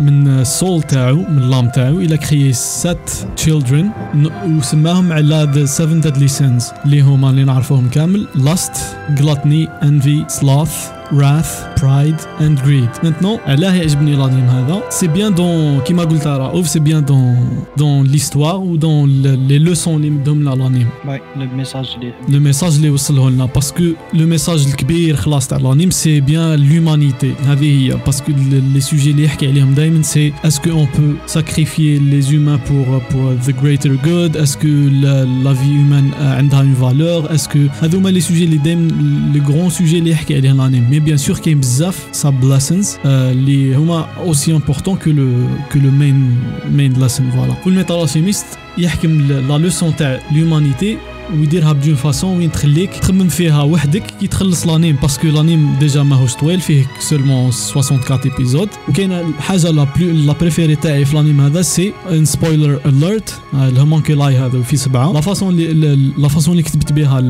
من 0.00 0.44
soul 0.44 0.86
تاعو 0.88 1.16
من 1.16 1.50
l'âme 1.50 1.70
تاعو 1.74 2.00
il 2.06 2.12
a 2.12 2.18
créé 2.18 2.52
sept 2.52 3.26
children 3.44 3.84
ن- 4.14 4.30
وسماهم 4.67 5.13
على 5.13 5.51
the 5.53 5.67
seven 5.67 6.01
deadly 6.07 6.27
sins 6.39 6.85
اللي 6.85 7.01
هما 7.01 7.29
اللي 7.29 7.43
نعرفوهم 7.43 7.89
كامل 7.89 8.27
lust 8.35 8.77
gluttony 9.19 9.67
envy 9.83 10.33
sloth 10.39 10.96
wrath 11.12 11.52
pride 11.80 12.20
and 12.40 12.58
greed 12.64 13.04
maintenant 13.04 13.40
علاه 13.46 13.74
يعجبني 13.74 14.14
الانيم 14.14 14.46
هذا 14.46 14.82
سي 14.90 15.06
بيان 15.06 15.34
دون 15.34 15.80
كيما 15.80 16.02
قلت 16.04 16.26
رؤوف 16.26 16.68
سي 16.68 16.78
بيان 16.78 17.04
دون 17.04 17.64
دون 17.76 18.08
l'histoire 18.12 18.36
و 18.36 18.76
دون 18.76 19.22
لي 19.22 19.58
لوسون 19.58 19.96
اللي 19.96 20.10
مدهم 20.10 20.40
لنا 20.40 20.52
الانيم 20.52 20.88
وي 21.08 21.20
لو 21.36 21.46
ميساج 21.56 21.86
اللي 21.94 22.12
لو 22.28 22.40
ميساج 22.40 22.74
اللي 22.74 22.90
وصله 22.90 23.30
لنا 23.30 23.44
باسكو 23.44 23.84
لو 24.14 24.26
ميساج 24.26 24.66
الكبير 24.66 25.16
خلاص 25.16 25.48
تاع 25.48 25.58
الانيم 25.58 25.90
سي 25.90 26.20
بيان 26.20 26.54
لومانيتي 26.54 27.34
هذه 27.46 27.64
هي 27.64 27.98
باسكو 28.06 28.32
لي 28.74 28.80
سوجي 28.80 29.10
اللي 29.10 29.24
يحكي 29.24 29.46
عليهم 29.48 29.74
دائما 29.74 30.02
سي 30.02 30.32
اسكو 30.44 30.70
اون 30.70 30.88
بو 30.98 31.14
ساكريفيي 31.26 31.98
لي 31.98 32.20
زومان 32.20 32.58
بور 32.70 33.02
بور 33.14 33.34
ذا 33.34 33.52
greater 33.52 34.04
good 34.04 34.36
اسكو 34.36 34.68
لا 34.68 35.54
في 35.54 35.64
هيومان 35.64 36.10
عندها 36.20 36.60
اون 36.60 36.74
فالور 36.74 37.34
اسكو 37.34 37.58
هذوما 37.82 38.08
لي 38.08 38.20
سوجي 38.20 38.44
اللي 38.44 38.56
دائما 38.56 38.92
لي 39.32 39.40
غرون 39.40 39.70
سوجي 39.70 39.98
اللي 39.98 40.10
يحكي 40.10 40.36
عليهم 40.36 40.60
الانيم 40.60 40.95
مي 40.96 41.00
بيان 41.00 41.16
سور 41.16 41.38
كاين 41.38 41.60
بزاف 41.60 42.08
ساب 42.12 42.44
ليسنز 42.44 42.96
اللي 43.04 43.74
هما 43.76 44.00
اوسي 44.18 44.52
امبورطون 44.52 44.96
كو 44.96 45.10
لو 45.10 45.46
كو 45.72 45.78
لو 45.78 45.90
مين 45.90 46.38
مين 46.70 46.92
ليسن 46.92 47.30
فوالا 47.30 47.54
فول 47.54 47.72
ميتال 47.74 48.02
الشيميست 48.02 48.46
يحكم 48.78 49.20
لا 49.20 49.58
لوسون 49.58 49.96
تاع 49.96 50.20
لومانيتي 50.36 50.98
ويديرها 51.31 51.73
بدون 51.73 51.95
فاسون 51.95 52.37
وين 52.37 52.51
تخليك 52.51 52.93
تخمم 52.93 53.27
فيها 53.27 53.63
وحدك 53.63 54.03
كي 54.19 54.27
تخلص 54.27 54.67
لانيم 54.67 54.95
باسكو 54.95 55.27
لانيم 55.27 55.75
ديجا 55.79 56.03
ماهوش 56.03 56.33
طويل 56.33 56.61
فيه 56.61 56.91
سولمون 56.99 57.51
64 57.75 58.31
ايبيزود 58.31 58.69
وكاينة 58.89 59.19
الحاجة 59.19 59.71
لا 59.71 59.83
بلو 59.83 60.11
لا 60.11 60.33
بريفيري 60.33 60.75
تاعي 60.75 61.05
في 61.05 61.13
الانيم 61.13 61.41
هذا 61.41 61.61
سي 61.61 61.93
ان 62.11 62.25
سبويلر 62.25 62.79
اليرت 62.85 63.41
الهومونكيلاي 63.53 64.37
هذا 64.37 64.61
في 64.61 64.77
سبعة. 64.77 65.13
لا 65.13 65.21
فاسون 65.21 65.53
اللي 65.53 66.13
لا 66.17 66.27
فاسون 66.27 66.51
اللي 66.51 66.63
كتبت 66.63 66.93
بها 66.93 67.21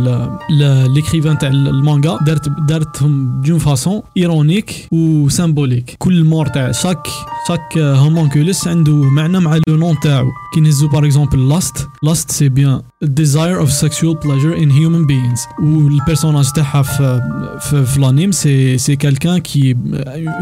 ليكريفان 0.87 1.37
تاع 1.37 1.49
المانجا 1.49 2.17
دارت 2.25 2.49
دارتهم 2.49 3.41
بدون 3.41 3.59
فاسون 3.59 4.01
ايرونيك 4.17 4.87
وسامبوليك 4.91 5.95
كل 5.99 6.23
مور 6.23 6.45
تاع 6.47 6.71
شاك 6.71 7.07
شاك 7.47 7.77
هومونكوليس 7.77 8.67
عنده 8.67 8.95
معنى 8.95 9.39
مع 9.39 9.59
لو 9.67 9.75
نون 9.75 9.99
تاعو. 9.99 10.27
كي 10.53 10.61
نهزو 10.61 10.87
باغ 10.87 11.05
اكزومبل 11.05 11.49
لاست 11.49 11.87
لاست 12.03 12.31
سي 12.31 12.49
بيان 12.49 12.81
desire 13.05 13.65
of 13.65 13.69
sexual 13.86 14.14
pleasure 14.16 14.54
in 14.54 14.70
human 14.70 15.06
beings 15.06 15.40
والبيرسوناج 15.62 16.52
تاعها 16.52 16.82
في 16.82 17.20
في, 17.60 17.84
في 17.84 18.00
l'anime 18.00 18.32
c'est 18.32 18.78
c'est 18.78 18.96
quelqu'un 18.96 19.40
qui 19.40 19.70
est 19.70 19.76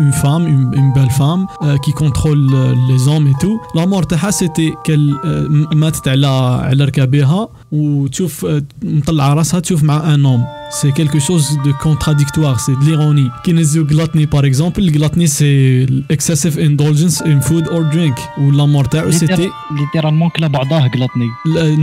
une 0.04 0.12
femme 0.12 0.46
une, 0.46 0.70
une 0.80 0.92
belle 0.92 1.10
femme 1.10 1.46
euh, 1.62 1.76
qui 1.84 1.92
contrôle 1.92 2.46
euh, 2.54 2.74
les 2.88 3.08
hommes 3.08 3.26
et 3.26 3.34
tout 3.40 3.60
la 3.74 3.86
mort 3.86 4.06
تاعها 4.06 4.30
c'était 4.30 4.72
qu'elle 4.84 5.14
euh, 5.24 5.74
ماتت 5.74 6.08
على 6.08 6.26
على 6.26 6.84
ركابيها 6.84 7.48
وتشوف 7.75 8.47
مطلعه 8.83 9.33
راسها 9.33 9.59
تشوف 9.59 9.83
مع 9.83 10.13
ان 10.13 10.19
نوم 10.19 10.45
سي 10.69 10.91
كيلكو 10.91 11.19
شوز 11.19 11.57
دو 11.65 11.73
كونتراديكتوار 11.73 12.57
سي 12.57 12.75
ليروني 12.81 13.31
كي 13.43 13.51
نزيو 13.51 13.85
غلاتني 13.85 14.25
باغ 14.25 14.45
اكزومبل 14.45 14.87
الغلاتني 14.87 15.27
سي 15.27 15.83
اكسسيف 16.11 16.59
اندولجنس 16.59 17.21
ان 17.21 17.39
فود 17.39 17.67
اور 17.67 17.81
درينك 17.81 18.19
ولا 18.37 18.65
مور 18.65 18.85
تاعو 18.85 19.11
سيتي 19.11 19.49
ليترالمون 19.71 20.29
كلا 20.29 20.47
بعضاه 20.47 20.91
غلاتني 20.95 21.27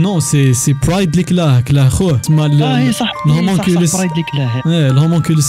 نو 0.01 0.19
سي 0.19 0.53
سي 0.53 0.75
برايد 0.87 1.09
اللي 1.09 1.23
كلاه 1.23 1.59
كلاه 1.59 1.89
خوه 1.89 2.17
تسمى 2.17 2.63
آه 2.63 2.91
صح 2.91 3.11
الهومونكولس 3.25 3.95
برايد 3.95 4.11
اللي 4.11 4.23
كلاه 4.33 4.61
إيه 4.67 4.91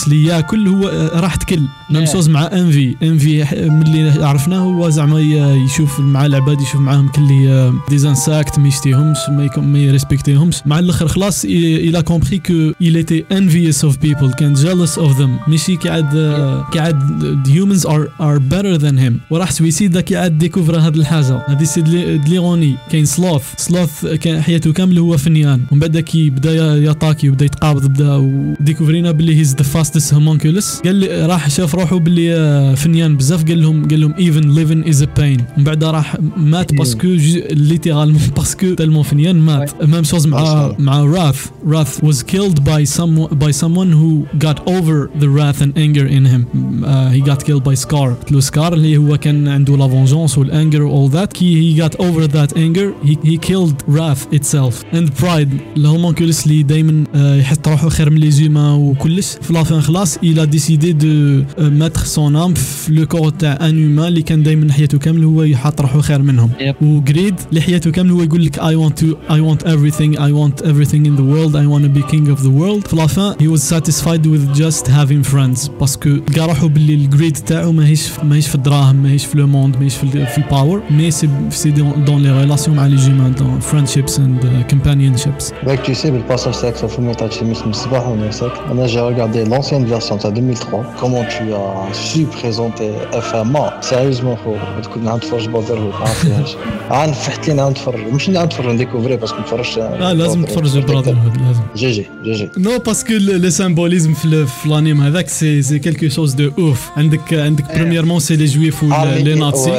اللي 0.07 0.25
ياكل 0.25 0.69
هو 0.69 1.11
راح 1.15 1.35
تكل 1.35 1.69
نيم 1.91 2.07
شوز 2.07 2.29
مع 2.29 2.47
انفي 2.53 2.97
انفي 3.03 3.45
ملي 3.71 4.25
عرفناه 4.25 4.59
هو 4.59 4.91
زعما 4.91 5.21
يشوف 5.65 6.01
مع 6.01 6.27
العباد 6.27 6.61
يشوف 6.61 6.81
معاهم 6.81 7.09
كلي 7.09 7.73
ديزانساكت 7.89 8.59
ما 8.59 8.69
يشتيهمش 8.69 9.19
ما 9.57 9.79
يريسبكتي 9.79 10.34
يريسبكتيهمش 10.35 10.67
مع 10.67 10.79
الأخر 10.79 11.09
خلاص 11.09 11.47
a 11.47 12.03
compris 12.03 12.41
que 12.41 12.75
il 12.81 12.97
était 12.97 13.25
envious 13.31 13.85
of 13.89 13.99
people 14.01 14.37
كان 14.37 14.57
jealous 14.57 14.99
of 14.99 15.19
them. 15.19 15.49
ماشي 15.49 15.77
قاعد 15.77 16.17
آه، 16.17 16.61
قاعد 16.61 16.99
the 17.45 17.51
humans 17.51 17.85
are 17.85 18.09
are 18.21 18.39
better 18.39 18.79
than 18.79 18.99
him. 18.99 19.13
وراح 19.31 19.51
سويسيدا 19.51 20.01
كي 20.01 20.17
عاد 20.17 20.39
ديكوفر 20.39 20.79
هذه 20.79 20.97
الحاجة 20.97 21.43
هذه 21.49 21.65
سي 21.65 21.81
دليغوني 22.27 22.77
كاين 22.91 23.05
سلوث 23.05 23.43
سلوث 23.57 24.07
كان 24.07 24.43
حياته 24.43 24.73
كامل 24.73 24.99
هو 24.99 25.17
فنيان. 25.17 25.61
ومن 25.71 25.81
بعد 25.81 25.99
كي 25.99 26.31
بدا 26.31 26.77
يطاكي 26.77 27.29
وبدا 27.29 27.45
يتقابض 27.45 27.87
بدا 27.87 28.15
وديكوفرينا 28.15 29.11
باللي 29.11 29.37
هيز 29.37 29.55
ذا 29.55 29.63
فاستست 29.63 30.15
هومونكولس 30.15 30.81
قال 30.85 30.97
لي 30.97 31.27
راح 31.27 31.51
شاف 31.51 31.75
روحه 31.75 31.99
باللي 31.99 32.35
آه، 32.35 32.75
فنيان 32.75 33.17
بزاف. 33.17 33.45
قال 33.45 33.63
لهم 33.63 33.89
قال 33.89 34.01
لهم 34.01 34.15
even 34.15 34.45
living 34.59 34.93
is 34.93 35.03
a 35.03 35.07
pain. 35.21 35.43
ومن 35.57 35.65
بعد 35.65 35.85
راح 35.85 36.17
مات 36.37 36.75
باسكو 36.75 37.09
ليترالمون 37.51 38.21
باسكو 38.37 38.75
تالمون 38.75 39.03
فنيان 39.03 39.37
مات. 39.37 39.85
ميم 39.85 40.05
chose 40.14 40.26
مع 40.28 40.42
أصلاً. 40.44 40.76
مع 40.80 41.06
Wrath 41.14 41.50
Wrath 41.72 42.04
was 42.04 42.24
killed 42.24 42.64
by 42.64 42.84
some 42.98 43.28
by 43.44 43.52
someone 43.52 43.92
who 43.92 44.26
got 44.46 44.60
over 44.68 45.10
the 45.22 45.30
wrath 45.30 45.62
and 45.62 45.72
anger 45.78 46.06
in 46.18 46.26
him 46.34 46.44
uh, 46.84 47.10
he 47.16 47.22
got 47.32 47.44
killed 47.44 47.64
by 47.64 47.76
Scar 47.86 48.10
قلت 48.14 48.32
له 48.32 48.42
Scar 48.42 48.74
اللي 48.74 48.98
هو 48.98 49.18
كان 49.18 49.48
عنده 49.48 49.78
la 49.78 49.90
vengeance 49.92 50.38
والanger 50.38 50.76
و 50.82 51.08
all 51.10 51.14
that 51.14 51.34
كي 51.34 51.76
he 51.76 51.82
got 51.82 51.96
over 52.00 52.28
that 52.28 52.58
anger 52.58 52.94
he, 53.08 53.16
he 53.30 53.38
killed 53.38 53.76
Wrath 53.88 54.34
itself 54.34 54.84
and 54.94 55.10
Pride 55.24 55.50
الهومونكولس 55.78 56.46
اللي 56.48 56.64
دايما 56.64 57.04
uh, 57.14 57.18
يحط 57.18 57.68
روحه 57.68 57.90
خير 57.90 58.10
من 58.10 58.18
لي 58.18 58.32
زومان 58.32 58.72
وكلش 58.74 59.28
في 59.42 59.54
لافان 59.54 59.82
خلاص 59.82 60.18
il 60.18 60.38
a 60.40 60.46
décidé 60.56 60.94
de 60.94 61.44
uh, 61.58 61.62
mettre 61.62 62.06
son 62.06 62.36
âme 62.36 62.60
في 62.60 62.92
لو 62.92 63.06
كور 63.08 63.30
تاع 63.30 63.58
ان 63.62 63.96
humain 63.98 64.02
اللي 64.06 64.22
كان 64.22 64.44
دايما 64.44 64.74
حياته 64.74 64.98
كامل 64.98 65.24
هو 65.24 65.44
يحط 65.44 65.82
روحه 65.82 66.02
خير 66.02 66.22
منهم 66.22 66.50
Yep. 66.60 66.84
وجريد 66.84 67.36
اللي 67.50 67.62
حياته 67.62 67.92
كامل 67.92 68.12
هو 68.12 68.22
يقول 68.24 68.46
لك 68.46 68.56
I 68.60 68.74
want 68.84 68.94
to 69.04 69.06
I 69.30 69.40
want 69.50 69.68
everything 69.68 70.03
I 70.04 70.32
want 70.42 70.62
everything 70.72 71.06
in 71.10 71.16
the 71.16 71.28
world 71.34 71.56
I 71.56 71.66
want 71.74 71.84
to 71.88 71.90
be 71.90 72.04
king 72.12 72.28
of 72.36 72.40
the 72.44 72.54
world 72.62 72.88
في 72.88 72.96
لافان 72.96 73.34
he 73.34 73.48
was 73.58 73.64
satisfied 73.64 74.26
with 74.26 74.58
just 74.62 74.88
having 74.88 75.24
friends 75.34 75.70
باسكو 75.80 76.10
لقى 76.10 76.48
روحه 76.48 76.68
باللي 76.68 76.94
الجريد 76.94 77.38
تاعو 77.38 77.72
ماهيش 77.72 78.10
ماهيش 78.24 78.48
في 78.48 78.56
الدراهم 78.56 78.96
ماهيش 78.96 79.26
في 79.26 79.38
لو 79.38 79.48
موند 79.48 79.78
ماهيش 79.78 79.96
في, 79.96 80.04
ال- 80.04 80.28
في 80.28 80.38
الباور 80.38 80.82
مي 80.92 81.12
سي 81.12 81.30
سي 81.50 81.72
دون 81.72 82.22
لي 82.24 82.40
ريلاسيون 82.42 82.78
مع 82.78 82.86
لي 82.86 82.96
جيمان 82.96 83.32
دون 83.36 83.60
friendships 83.62 84.12
and 84.18 84.44
uh, 84.46 84.74
companionships 84.74 85.54
Like 85.70 85.84
tu 85.84 85.94
sais, 85.96 86.12
le 86.12 86.22
passage 86.34 86.62
تاعك 86.62 86.76
في 86.76 86.84
الفيلم 86.84 87.12
تاع 87.12 87.28
تشيميس 87.28 87.62
من 87.62 87.70
الصباح 87.70 88.08
ونفسك 88.08 88.52
انا 88.72 88.88
j'ai 88.88 88.92
regardé 89.14 89.50
l'ancienne 89.50 89.86
version 90.00 90.18
تاع 90.22 90.30
2003 90.30 90.84
comment 91.02 91.26
tu 91.30 91.54
as 91.54 91.94
su 91.94 92.26
présenter 92.26 92.92
FMA 93.14 93.90
sérieusement 93.90 94.38
خو 94.46 94.56
تكون 94.84 95.08
عم 95.08 95.18
تفرج 95.20 95.50
بازر 95.50 95.80
هو 95.80 95.90
ما 96.00 96.06
فيهاش 96.06 96.56
عن 96.92 97.12
فتحت 97.12 97.48
لي 97.48 97.54
نعم 97.54 97.70
نتفرج 97.72 98.14
مش 98.14 98.30
نعم 98.30 98.46
نتفرج 98.46 98.66
نديكوفري 98.74 99.18
باسكو 99.18 99.40
نتفرج 99.42 99.80
آه 100.01 100.13
لازم 100.13 100.45
تفرج 100.45 100.79
براذر 100.79 101.13
هود 101.19 101.37
لازم. 101.47 101.61
جي 101.77 101.91
جي 101.93 102.07
جي 102.25 102.33
جي. 102.33 102.49
نو 102.59 102.79
باسكو 102.79 103.13
لو 103.13 103.51
سامبوليزم 103.51 104.15
في 104.15 104.25
ال- 104.25 104.47
في 104.47 104.67
الانيم 104.67 105.01
هذاك 105.01 105.29
سي 105.29 105.63
سي 105.63 105.79
كيلكو 105.79 106.09
شوز 106.09 106.33
دو 106.35 106.51
اوف 106.59 106.89
عندك 106.97 107.35
عندك 107.35 107.65
بريميرمون 107.75 108.21
سي 108.21 108.37
لي 108.37 108.45
جويف 108.45 108.83
ولي 108.85 109.35
نازي 109.35 109.71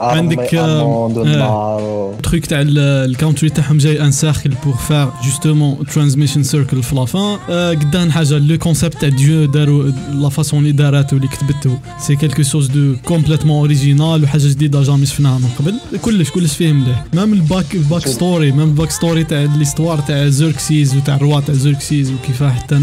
عندك، 0.00 0.54
آه، 0.54 1.06
آه. 1.26 2.14
التروك 2.18 2.46
تاع 2.46 2.60
ال- 2.60 2.78
الكونتري 2.78 3.50
تاعهم 3.50 3.78
جاي 3.78 4.00
ان 4.04 4.10
سيركل 4.12 4.50
بور 4.64 4.74
فار 4.74 5.12
جوستومون 5.24 5.86
ترانزميشن 5.94 6.42
سيركل 6.42 6.82
في 6.82 6.94
لافان 6.94 7.38
قدام 7.80 8.10
حاجة 8.10 8.38
لو 8.38 8.58
كونسيبت 8.58 9.00
تاع 9.00 9.08
ديو 9.08 9.44
داروا 9.44 9.84
لا 10.14 10.28
فاسون 10.28 10.60
اللي 10.60 10.72
داراتو 10.72 11.16
اللي 11.16 11.28
كتبته 11.28 11.78
سي 11.98 12.16
كيلكو 12.16 12.42
شوز 12.42 12.66
دو 12.66 12.94
كومبليتمون 13.04 13.58
اوريجينال 13.58 14.24
وحاجة 14.24 14.48
جديدة 14.48 14.82
جامي 14.82 15.06
شفناها 15.06 15.38
من 15.38 15.48
قبل. 15.58 15.74
كلش 16.02 16.30
كلش 16.30 16.52
فيه 16.54 16.72
مليح. 16.72 17.04
مام 17.14 17.32
الباك 17.32 17.74
الباك 17.74 18.08
ستوري 18.08 18.52
مام 18.52 18.68
الباك 18.68 18.90
ستوري 18.90 19.24
تاع 19.24 19.42
ليستوار 19.56 19.98
تاع 19.98 20.28
زيركسيز 20.28 20.96
وتاع 20.96 21.14
الروا 21.14 21.40
تاع 21.40 21.54
زيركسيز 21.54 22.12
وكيفاه 22.12 22.50
حتى 22.50 22.76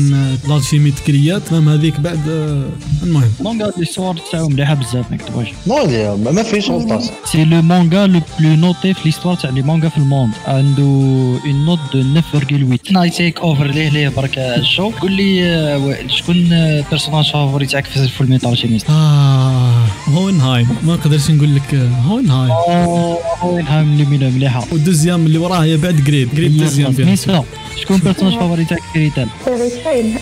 الالشيمي 0.45 0.91
تكريات 0.91 1.53
مام 1.53 1.69
هذيك 1.69 1.99
بعد 1.99 2.29
آه، 2.29 2.69
المهم. 3.03 3.31
مونغا 3.39 3.71
ليستوار 3.77 4.15
تاعو 4.31 4.49
مليحة 4.49 4.73
بزاف 4.73 5.11
ما 5.11 5.17
نكتبوش 5.17 5.47
نو 5.67 6.17
ما 6.17 6.43
فيش 6.43 6.69
غلطات 6.69 7.03
سي 7.25 7.45
لو 7.45 7.61
مانغا 7.61 8.07
لو 8.07 8.21
بلو 8.39 8.55
نوتي 8.55 8.93
في 8.93 8.99
ليستوار 9.05 9.35
تاع 9.35 9.49
لي 9.49 9.61
مانغا 9.61 9.89
في 9.89 9.97
الموند 9.97 10.33
عنده 10.47 10.83
اون 11.45 11.65
نوت 11.65 11.79
دو 11.93 12.21
9.8 12.39 12.91
ناي 12.91 13.09
تيك 13.09 13.39
اوفر 13.39 13.67
ليه 13.67 13.89
ليه 13.89 14.09
برك 14.09 14.37
الشو 14.37 14.89
قول 14.89 15.11
لي 15.11 15.41
وائل 15.75 16.11
شكون 16.11 16.35
بيرسوناج 16.91 17.25
فافوري 17.31 17.65
تاعك 17.65 17.85
في 17.85 18.07
فول 18.07 18.29
ميتال 18.29 18.57
شيميست 18.57 18.89
آه 18.89 19.85
هوينهايم 20.07 20.67
ما 20.83 20.93
نقدرش 20.93 21.31
نقول 21.31 21.55
لك 21.55 21.73
آه، 21.75 21.89
هوينهايم 21.89 22.51
هايم 23.67 23.93
اللي 23.93 24.29
مليحه 24.29 24.63
والدوزيام 24.71 25.25
اللي 25.25 25.37
وراه 25.37 25.63
هي 25.63 25.77
بعد 25.77 25.95
جريد 25.95 26.29
دوزيام 26.35 26.56
بيان 26.65 26.95
ميسا 27.05 27.43
شكون 27.81 27.97
بيرسوناج 27.97 28.33
فافوري 28.33 28.65
تاعك 28.65 28.81
في 28.93 28.99
ريتال 28.99 29.27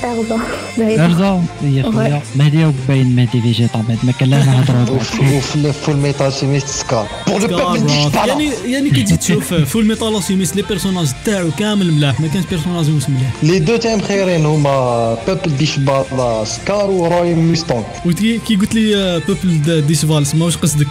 ارضا 0.04 0.40
بعيدة. 0.78 1.06
ارزا 1.06 1.44
هي 1.64 1.84
خويا 1.84 2.22
مهدي 2.36 2.66
وباين 2.66 3.16
مهدي 3.16 3.42
فيجيتا 3.42 3.84
بعد 3.90 3.98
ما 4.04 4.12
كان 4.12 4.30
لا 4.30 4.46
نهضروا 4.46 5.00
وفي 5.38 5.74
فول 5.74 5.96
ميتال 5.96 6.34
سيميست 6.34 6.68
سكار 6.68 7.08
بور 7.28 7.52
لو 7.52 7.72
بيبل 7.72 7.90
يعني 8.28 8.50
يعني 8.66 8.90
كي 8.90 9.04
تجي 9.04 9.18
تشوف 9.18 9.54
فول 9.54 9.86
ميتال 9.86 10.24
سيميس 10.24 10.56
لي 10.56 10.62
بيرسوناج 10.62 11.08
تاعو 11.26 11.52
كامل 11.60 11.94
ملاح 11.94 12.20
ما 12.20 12.28
كانش 12.28 12.46
بيرسوناج 12.46 12.90
مش 12.90 13.10
ملاح 13.10 13.32
لي 13.44 13.60
دو 13.60 13.76
تاعي 13.76 13.96
مخيرين 13.96 14.46
هما 14.46 15.18
بيبل 15.28 15.58
دي 15.58 15.66
شبالا 15.66 16.44
سكار 16.46 16.92
وروي 16.92 17.34
موستونغ 17.34 17.84
وكي 18.06 18.38
كي 18.48 18.56
قلت 18.56 18.76
لي 18.76 19.22
بوبل 19.28 19.82
دي 19.88 19.96
شفالس 19.96 20.36
ما 20.36 20.46
واش 20.46 20.58
قصدك 20.58 20.88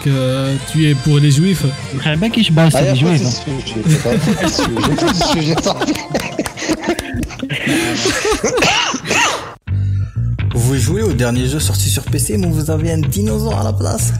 توي 0.72 0.94
بور 1.06 1.20
لي 1.20 1.28
جويف 1.28 1.62
الخعبه 1.94 2.28
كيش 2.28 2.50
باس 2.50 2.76
vous 10.54 10.76
jouez 10.76 11.02
au 11.02 11.12
dernier 11.12 11.48
jeu 11.48 11.58
sorti 11.58 11.90
sur 11.90 12.04
PC, 12.04 12.38
mais 12.38 12.46
vous 12.46 12.70
avez 12.70 12.92
un 12.92 12.98
dinosaure 12.98 13.58
à 13.58 13.64
la 13.64 13.72
place. 13.72 14.12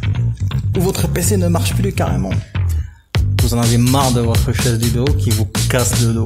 Ou 0.77 0.81
votre 0.81 1.07
PC 1.09 1.37
ne 1.37 1.46
marche 1.46 1.74
plus 1.74 1.92
carrément. 1.92 2.31
Vous 3.42 3.55
en 3.55 3.61
avez 3.61 3.79
marre 3.79 4.11
de 4.12 4.22
votre 4.22 4.53
chaise 4.53 4.79
du 4.79 4.90
dos 4.90 5.05
qui 5.05 5.31
vous 5.31 5.46
casse 5.68 6.00
le 6.03 6.14
dos. 6.14 6.24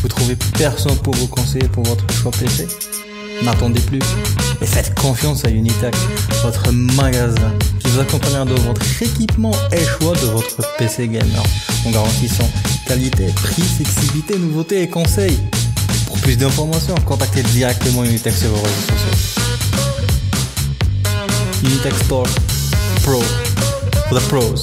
Vous 0.00 0.08
trouvez 0.08 0.36
personne 0.56 0.96
pour 0.96 1.14
vous 1.14 1.26
conseiller 1.26 1.68
pour 1.68 1.84
votre 1.84 2.10
choix 2.14 2.30
PC 2.32 2.66
N'attendez 3.44 3.80
plus 3.80 4.00
et 4.62 4.66
faites 4.66 4.94
confiance 4.98 5.44
à 5.44 5.50
Unitech, 5.50 5.94
votre 6.42 6.72
magasin 6.72 7.52
qui 7.78 7.90
vous 7.90 8.00
accompagnera 8.00 8.46
dans 8.46 8.54
votre 8.62 8.80
équipement 9.02 9.52
et 9.70 9.84
choix 9.84 10.14
de 10.14 10.26
votre 10.28 10.56
PC 10.78 11.08
gamer 11.08 11.42
en 11.84 11.90
garantissant 11.90 12.48
qualité, 12.86 13.26
prix, 13.34 13.62
flexibilité, 13.62 14.38
nouveautés 14.38 14.82
et 14.82 14.88
conseils. 14.88 15.38
Pour 16.06 16.18
plus 16.20 16.38
d'informations, 16.38 16.94
contactez 17.04 17.42
directement 17.42 18.04
Unitech 18.04 18.32
sur 18.32 18.48
vos 18.48 18.56
réseaux 18.56 18.92
sociaux. 18.92 19.42
Unitech 21.64 21.94
Store 22.04 22.26
Pro 23.02 23.20
for 24.08 24.18
the 24.18 24.28
pros. 24.28 24.62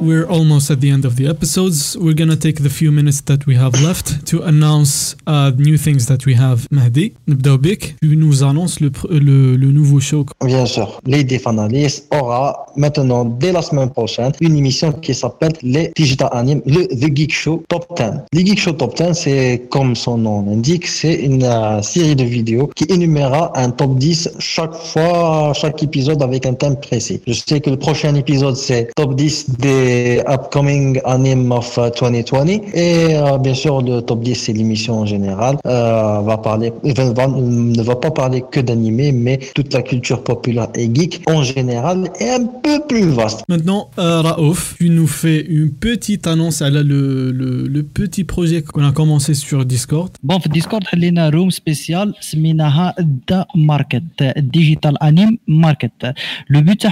We're 0.00 0.26
almost 0.28 0.70
at 0.70 0.80
the 0.80 0.90
end 0.90 1.04
of 1.06 1.14
the 1.16 1.26
episodes. 1.28 1.96
We're 1.96 2.18
gonna 2.22 2.36
take 2.36 2.62
the 2.62 2.68
few 2.68 2.90
minutes 2.90 3.20
that 3.22 3.46
we 3.46 3.54
have 3.54 3.74
left 3.80 4.26
to 4.26 4.42
announce 4.42 5.14
uh, 5.26 5.52
new 5.56 5.78
things 5.78 6.06
that 6.06 6.26
we 6.26 6.34
have. 6.34 6.66
Mahdi, 6.70 7.12
نبداو 7.28 7.56
بك. 7.58 7.94
Tu 8.02 8.16
nous 8.16 8.42
annonces 8.42 8.80
le, 8.80 8.90
pr- 8.90 9.08
le, 9.10 9.56
le 9.56 9.70
nouveau 9.72 10.00
show. 10.00 10.26
Bien 10.44 10.66
sûr, 10.66 11.00
les 11.06 11.24
Analyst 11.46 12.06
aura 12.12 12.66
maintenant, 12.76 13.24
dès 13.24 13.52
la 13.52 13.62
semaine 13.62 13.90
prochaine, 13.90 14.32
une 14.40 14.56
émission 14.56 14.92
qui 14.92 15.14
s'appelle 15.14 15.52
les 15.62 15.90
Digital 15.96 16.28
Anime, 16.32 16.60
le 16.66 16.86
The 16.86 17.16
Geek 17.16 17.32
Show 17.32 17.62
Top 17.68 17.86
10. 17.96 18.04
Le 18.32 18.40
Geek 18.46 18.58
Show 18.60 18.72
Top 18.72 18.96
10, 18.96 19.14
c'est 19.14 19.62
comme 19.70 19.94
son 19.94 20.18
nom 20.18 20.42
l'indique, 20.46 20.86
c'est 20.86 21.14
une 21.14 21.44
euh, 21.44 21.80
série 21.82 22.16
de 22.16 22.24
vidéos 22.24 22.68
qui 22.74 22.84
énumérera 22.88 23.52
un 23.58 23.70
top 23.70 23.96
10 23.98 24.30
chaque 24.38 24.74
fois, 24.74 25.52
chaque 25.54 25.82
épisode 25.82 26.20
avec 26.22 26.44
un 26.46 26.54
thème 26.54 26.76
précis. 26.78 27.20
Je 27.26 27.32
sais 27.32 27.60
que 27.60 27.70
le 27.70 27.78
prochain 27.78 28.14
épisode, 28.16 28.56
c'est 28.56 28.90
top 28.96 29.14
10 29.14 29.50
des 29.58 29.84
upcoming 30.27 30.99
anime 31.05 31.51
of 31.51 31.77
euh, 31.77 31.89
2020. 31.89 32.47
Et 32.73 33.15
euh, 33.15 33.37
bien 33.37 33.53
sûr, 33.53 33.81
le 33.81 34.01
top 34.01 34.21
10 34.21 34.35
c'est 34.35 34.53
l'émission 34.53 34.99
en 34.99 35.05
général. 35.05 35.57
Euh, 35.65 36.21
va 36.21 36.37
parler, 36.37 36.71
va, 36.83 37.27
ne 37.27 37.81
va 37.81 37.95
pas 37.95 38.11
parler 38.11 38.43
que 38.51 38.59
d'animé, 38.59 39.11
mais 39.11 39.39
toute 39.55 39.73
la 39.73 39.81
culture 39.81 40.23
populaire 40.23 40.67
et 40.75 40.89
geek 40.93 41.21
en 41.27 41.43
général 41.43 42.09
est 42.19 42.29
un 42.29 42.45
peu 42.45 42.79
plus 42.87 43.09
vaste. 43.09 43.43
Maintenant, 43.47 43.89
euh, 43.99 44.21
Raouf, 44.21 44.75
tu 44.77 44.89
nous 44.89 45.07
fais 45.07 45.41
une 45.41 45.71
petite 45.71 46.27
annonce 46.27 46.61
à 46.61 46.69
la, 46.69 46.83
le, 46.83 47.31
le, 47.31 47.83
petit 47.83 48.23
projet 48.23 48.61
qu'on 48.61 48.85
a 48.85 48.91
commencé 48.91 49.33
sur 49.33 49.65
Discord. 49.65 50.11
Bon, 50.23 50.39
Discord, 50.51 50.83
il 50.93 51.03
y 51.03 51.19
a 51.19 51.29
room 51.29 51.51
spécial, 51.51 52.13
Sminaha 52.19 52.95
Da 53.27 53.47
Market, 53.55 54.03
Digital 54.37 54.95
Anime 54.99 55.37
Market. 55.47 56.05
Le 56.47 56.61
but, 56.61 56.85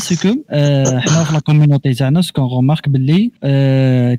c'est 0.00 0.18
que, 0.18 0.28
euh, 0.52 0.84
la 1.32 1.40
communauté, 1.40 1.94
ce 1.94 2.32
سكون 2.44 2.56
غومارك 2.56 2.88
باللي 2.88 3.30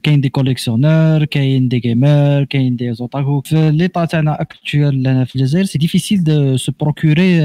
كاين 0.03 0.21
دي 0.21 0.29
كوليكسيونور 0.29 1.25
كاين 1.25 1.67
دي 1.67 1.79
جيمر 1.79 2.43
كاين 2.43 2.75
دي 2.75 2.93
زوتاكو 2.93 3.41
في 3.41 3.71
ليطا 3.71 4.05
تاعنا 4.05 4.41
اكتويل 4.41 4.93
لنا 4.93 5.25
في 5.25 5.35
الجزائر 5.35 5.65
سي 5.65 5.77
ديفيسيل 5.77 6.23
دو 6.23 6.57
سو 6.57 6.71
بروكوري 6.79 7.39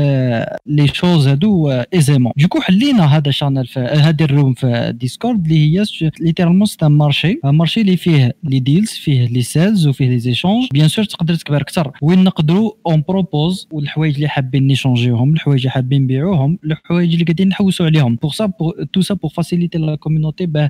لي 0.67 0.89
شوز 0.93 1.29
هادو 1.29 1.71
ايزيمون 1.71 2.33
دوكو 2.37 2.61
حلينا 2.61 3.17
هذا 3.17 3.31
شانل 3.31 3.67
في 3.67 3.81
هذه 3.81 4.25
الروم 4.25 4.55
في 4.55 4.67
الديسكورد 4.67 5.45
اللي 5.47 5.79
هي 5.79 5.85
ليترالمون 6.21 6.67
سي 6.67 6.89
مارشي 6.89 7.41
مارشي 7.45 7.81
اللي 7.81 7.97
فيه 7.97 8.35
لي 8.45 8.61
ديلز 8.61 8.91
فيه 8.91 9.27
لي 9.27 9.43
سيلز 9.43 9.87
وفيه 9.87 10.09
لي 10.09 10.19
زيشونج 10.19 10.69
بيان 10.73 10.89
سور 10.89 11.05
تقدر 11.05 11.35
تكبر 11.35 11.61
أكثر 11.61 11.91
وين 12.03 12.25
نقدروا 12.25 12.73
اون 12.87 13.03
بروبوز 13.09 13.69
والحوايج 13.73 14.15
اللي 14.15 14.29
حابين 14.29 14.67
نيشونجيوهم 14.67 15.35
الحوايج 15.35 15.61
اللي 15.61 15.71
حابين 15.71 16.03
نبيعوهم 16.03 16.59
الحوايج 16.65 17.13
اللي 17.13 17.25
قاعدين 17.25 17.49
نحوسوا 17.49 17.87
عليهم 17.87 18.17
بور 18.17 18.31
سا 18.31 18.53
تو 18.93 19.01
سا 19.01 19.15
بور 19.15 19.31
فاسيليتي 19.31 19.79
لا 19.79 19.95
كوميونيتي 19.95 20.47
باه 20.47 20.70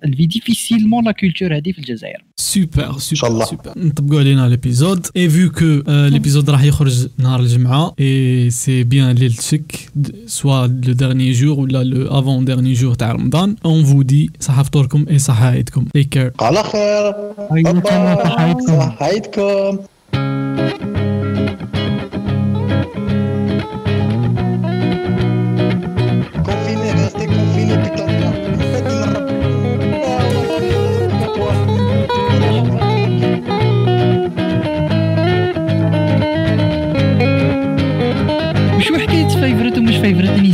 الفي 0.04 0.26
ديفيسيلمون 0.26 1.04
لا 1.04 1.12
كولتور 1.12 1.56
هذه 1.56 1.72
في 1.72 1.78
الجزائر 1.78 2.24
سوبر 2.36 2.98
سوبر 2.98 3.20
شاء 3.20 3.30
الله. 3.30 3.44
سوبر 3.44 3.72
نطبقوا 3.76 4.20
علينا 4.20 4.48
ليبيزود 4.48 5.06
اي 5.16 5.30
فيو 5.30 5.50
كو 5.52 5.82
ليبيزود 5.88 6.50
راح 6.50 6.62
يخرج 6.62 7.08
نهار 7.18 7.40
الجمعه 7.40 7.94
اي 8.00 8.50
سي 8.50 8.84
بيان 8.84 9.10
ليلتك 9.10 9.90
سوا 10.26 10.66
لو 10.66 10.92
ديرني 10.92 11.32
جور 11.32 11.60
ولا 11.60 11.84
لو 11.84 12.18
افون 12.18 12.44
ديرني 12.44 12.72
جور 12.72 12.94
تاع 12.94 13.12
رمضان 13.12 13.56
اون 13.64 13.84
فو 13.84 14.02
دي 14.02 14.30
صحه 14.40 14.62
فطوركم 14.62 15.06
اي 15.10 15.18
صحه 15.18 15.46
عيدكم 15.46 15.84
تيك 15.84 16.08
كير 16.08 16.32
على 16.40 16.62
خير 16.62 17.14
أيوة، 17.52 17.80
تمام، 17.80 18.18
صحايتكم. 18.24 18.80
صحايتكم 18.80 19.78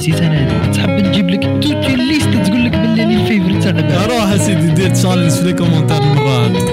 نسيت 0.07 0.21
أنا 0.21 0.71
تحب 0.71 0.99
تجيب 0.99 1.29
لك 1.29 1.43
توتي 1.43 1.95
ليست 1.95 2.29
تقول 2.29 2.65
لك 2.65 2.71
باللي 2.71 3.05
لي 3.05 3.15
الفيفرت 3.15 3.63
تاع 3.81 4.05
روح 4.05 4.31
أسيدي 4.31 4.67
دير 4.67 4.89
تشالنج 4.89 5.31
في 5.31 5.43
لي 5.43 5.53
كومونتير 5.53 5.97
المرة 5.97 6.45
هذه. 6.45 6.65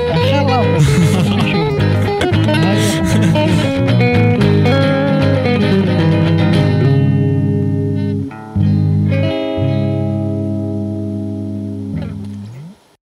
خلاص. 0.47 1.55